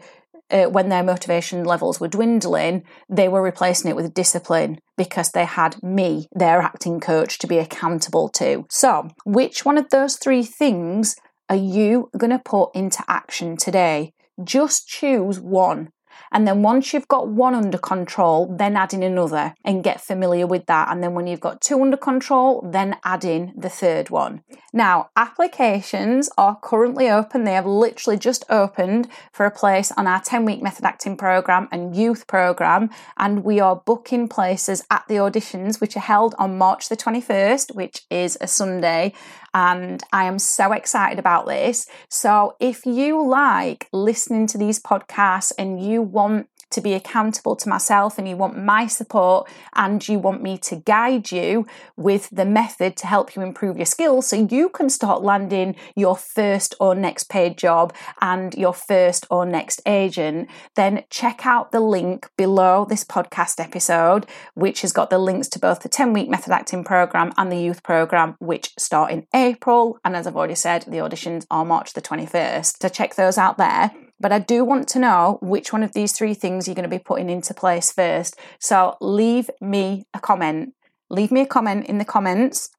uh, 0.51 0.65
when 0.65 0.89
their 0.89 1.03
motivation 1.03 1.63
levels 1.63 1.99
were 1.99 2.07
dwindling, 2.07 2.83
they 3.09 3.27
were 3.27 3.41
replacing 3.41 3.89
it 3.89 3.95
with 3.95 4.13
discipline 4.13 4.77
because 4.95 5.31
they 5.31 5.45
had 5.45 5.81
me, 5.81 6.27
their 6.33 6.61
acting 6.61 6.99
coach, 6.99 7.39
to 7.39 7.47
be 7.47 7.57
accountable 7.57 8.29
to. 8.29 8.63
So, 8.69 9.09
which 9.25 9.65
one 9.65 9.79
of 9.79 9.89
those 9.89 10.17
three 10.17 10.43
things 10.43 11.15
are 11.49 11.55
you 11.55 12.09
going 12.15 12.31
to 12.31 12.41
put 12.43 12.75
into 12.75 13.03
action 13.07 13.57
today? 13.57 14.13
Just 14.43 14.87
choose 14.87 15.39
one. 15.39 15.89
And 16.31 16.47
then 16.47 16.61
once 16.61 16.93
you've 16.93 17.07
got 17.07 17.27
one 17.27 17.55
under 17.55 17.77
control, 17.77 18.53
then 18.57 18.75
add 18.75 18.93
in 18.93 19.03
another 19.03 19.55
and 19.63 19.83
get 19.83 20.01
familiar 20.01 20.47
with 20.47 20.65
that. 20.65 20.89
And 20.89 21.03
then 21.03 21.13
when 21.13 21.27
you've 21.27 21.39
got 21.39 21.61
two 21.61 21.81
under 21.81 21.97
control, 21.97 22.67
then 22.71 22.97
add 23.03 23.23
in 23.23 23.53
the 23.55 23.69
third 23.69 24.09
one. 24.09 24.41
Now, 24.73 25.09
applications 25.15 26.29
are 26.37 26.59
currently 26.61 27.09
open. 27.09 27.43
They 27.43 27.53
have 27.53 27.65
literally 27.65 28.17
just 28.17 28.43
opened 28.49 29.07
for 29.31 29.45
a 29.45 29.51
place 29.51 29.91
on 29.93 30.07
our 30.07 30.21
10 30.21 30.45
week 30.45 30.61
method 30.61 30.85
acting 30.85 31.15
program 31.17 31.69
and 31.71 31.95
youth 31.95 32.27
program. 32.27 32.89
And 33.17 33.43
we 33.43 33.59
are 33.59 33.75
booking 33.75 34.27
places 34.27 34.83
at 34.91 35.07
the 35.07 35.15
auditions, 35.15 35.79
which 35.79 35.95
are 35.95 36.01
held 36.01 36.35
on 36.37 36.57
March 36.57 36.89
the 36.89 36.97
21st, 36.97 37.75
which 37.75 38.03
is 38.09 38.37
a 38.41 38.47
Sunday 38.47 39.13
and 39.55 40.03
I 40.11 40.25
am 40.25 40.37
so 40.37 40.73
excited 40.73 41.17
about 41.17 41.47
this. 41.47 41.87
So, 42.09 42.57
if 42.59 42.85
you 42.85 43.25
like 43.25 43.87
listening 43.93 44.47
to 44.47 44.57
these 44.57 44.81
podcasts 44.81 45.53
and 45.57 45.81
you 45.81 46.01
want 46.05 46.47
to 46.71 46.81
be 46.81 46.93
accountable 46.93 47.55
to 47.55 47.69
myself 47.69 48.17
and 48.17 48.27
you 48.27 48.35
want 48.35 48.57
my 48.57 48.85
support 48.87 49.49
and 49.73 50.07
you 50.07 50.19
want 50.19 50.41
me 50.41 50.57
to 50.57 50.75
guide 50.75 51.31
you 51.31 51.65
with 51.95 52.29
the 52.31 52.45
method 52.45 52.97
to 52.97 53.07
help 53.07 53.35
you 53.35 53.41
improve 53.41 53.77
your 53.77 53.85
skills 53.85 54.27
so 54.27 54.35
you 54.35 54.69
can 54.69 54.89
start 54.89 55.23
landing 55.23 55.75
your 55.95 56.15
first 56.15 56.75
or 56.79 56.93
next 56.93 57.29
paid 57.29 57.57
job 57.57 57.93
and 58.21 58.53
your 58.55 58.73
first 58.73 59.25
or 59.29 59.45
next 59.45 59.81
agent, 59.85 60.49
then 60.75 61.03
check 61.09 61.45
out 61.45 61.71
the 61.71 61.79
link 61.79 62.29
below 62.37 62.85
this 62.85 63.03
podcast 63.03 63.63
episode, 63.63 64.25
which 64.53 64.81
has 64.81 64.91
got 64.91 65.09
the 65.09 65.17
links 65.17 65.47
to 65.47 65.59
both 65.59 65.81
the 65.81 65.89
10 65.89 66.13
week 66.13 66.29
method 66.29 66.51
acting 66.51 66.83
program 66.83 67.31
and 67.37 67.51
the 67.51 67.57
youth 67.57 67.83
program, 67.83 68.35
which 68.39 68.73
start 68.77 69.11
in 69.11 69.25
April. 69.33 69.97
And 70.03 70.15
as 70.15 70.27
I've 70.27 70.35
already 70.35 70.55
said, 70.55 70.83
the 70.83 70.97
auditions 70.97 71.45
are 71.49 71.63
March 71.63 71.93
the 71.93 72.01
21st. 72.01 72.81
So 72.81 72.89
check 72.89 73.15
those 73.15 73.37
out 73.37 73.57
there. 73.57 73.91
But 74.19 74.31
I 74.31 74.39
do 74.39 74.63
want 74.63 74.87
to 74.89 74.99
know 74.99 75.39
which 75.41 75.73
one 75.73 75.83
of 75.83 75.93
these 75.93 76.13
three 76.13 76.33
things 76.33 76.67
you're 76.67 76.75
going 76.75 76.89
to 76.89 76.95
be 76.95 77.03
putting 77.03 77.29
into 77.29 77.53
place 77.53 77.91
first. 77.91 78.39
So 78.59 78.97
leave 79.01 79.49
me 79.59 80.05
a 80.13 80.19
comment. 80.19 80.73
Leave 81.09 81.31
me 81.31 81.41
a 81.41 81.45
comment 81.45 81.85
in 81.87 81.97
the 81.97 82.05
comments 82.05 82.69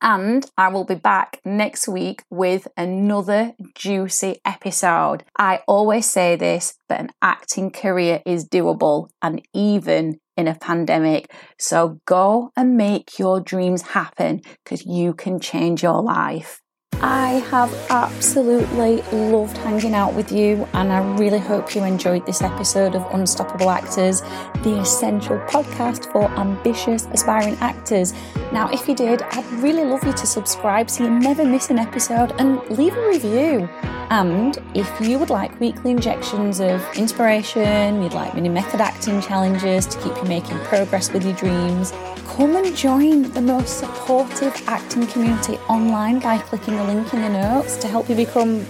and 0.00 0.44
I 0.56 0.68
will 0.68 0.84
be 0.84 0.94
back 0.94 1.40
next 1.44 1.88
week 1.88 2.22
with 2.30 2.68
another 2.76 3.52
juicy 3.74 4.40
episode. 4.44 5.24
I 5.38 5.60
always 5.66 6.06
say 6.06 6.36
this, 6.36 6.74
but 6.88 7.00
an 7.00 7.10
acting 7.22 7.70
career 7.70 8.22
is 8.26 8.48
doable 8.48 9.08
and 9.22 9.42
even 9.52 10.18
in 10.36 10.48
a 10.48 10.54
pandemic. 10.54 11.30
So 11.58 12.00
go 12.06 12.50
and 12.56 12.76
make 12.76 13.18
your 13.18 13.40
dreams 13.40 13.82
happen 13.82 14.42
because 14.64 14.84
you 14.84 15.14
can 15.14 15.38
change 15.38 15.82
your 15.82 16.02
life. 16.02 16.60
I 17.06 17.32
have 17.50 17.70
absolutely 17.90 19.02
loved 19.12 19.58
hanging 19.58 19.92
out 19.92 20.14
with 20.14 20.32
you, 20.32 20.66
and 20.72 20.90
I 20.90 21.04
really 21.18 21.38
hope 21.38 21.74
you 21.74 21.84
enjoyed 21.84 22.24
this 22.24 22.40
episode 22.40 22.94
of 22.94 23.04
Unstoppable 23.12 23.68
Actors, 23.68 24.22
the 24.62 24.78
essential 24.80 25.36
podcast 25.40 26.10
for 26.10 26.30
ambitious, 26.38 27.06
aspiring 27.12 27.58
actors. 27.60 28.14
Now, 28.54 28.70
if 28.70 28.88
you 28.88 28.94
did, 28.94 29.20
I'd 29.20 29.44
really 29.62 29.84
love 29.84 30.02
you 30.02 30.14
to 30.14 30.26
subscribe 30.26 30.88
so 30.88 31.04
you 31.04 31.10
never 31.10 31.44
miss 31.44 31.68
an 31.68 31.78
episode 31.78 32.32
and 32.38 32.66
leave 32.70 32.96
a 32.96 33.06
review. 33.06 33.68
And 34.10 34.58
if 34.74 35.00
you 35.00 35.18
would 35.18 35.30
like 35.30 35.58
weekly 35.60 35.90
injections 35.90 36.60
of 36.60 36.84
inspiration, 36.96 38.02
you'd 38.02 38.12
like 38.12 38.34
mini 38.34 38.48
method 38.48 38.80
acting 38.80 39.20
challenges 39.20 39.86
to 39.86 39.98
keep 40.00 40.16
you 40.16 40.24
making 40.24 40.58
progress 40.60 41.12
with 41.12 41.24
your 41.24 41.34
dreams, 41.34 41.92
come 42.26 42.56
and 42.56 42.76
join 42.76 43.22
the 43.32 43.40
most 43.40 43.78
supportive 43.78 44.54
acting 44.66 45.06
community 45.06 45.56
online 45.68 46.18
by 46.20 46.38
clicking 46.38 46.76
the 46.76 46.84
link 46.84 47.12
in 47.14 47.22
the 47.22 47.28
notes 47.28 47.76
to 47.76 47.88
help 47.88 48.08
you 48.08 48.14
become 48.14 48.64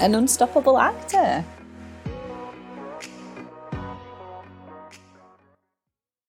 an 0.00 0.14
unstoppable 0.14 0.78
actor. 0.78 1.44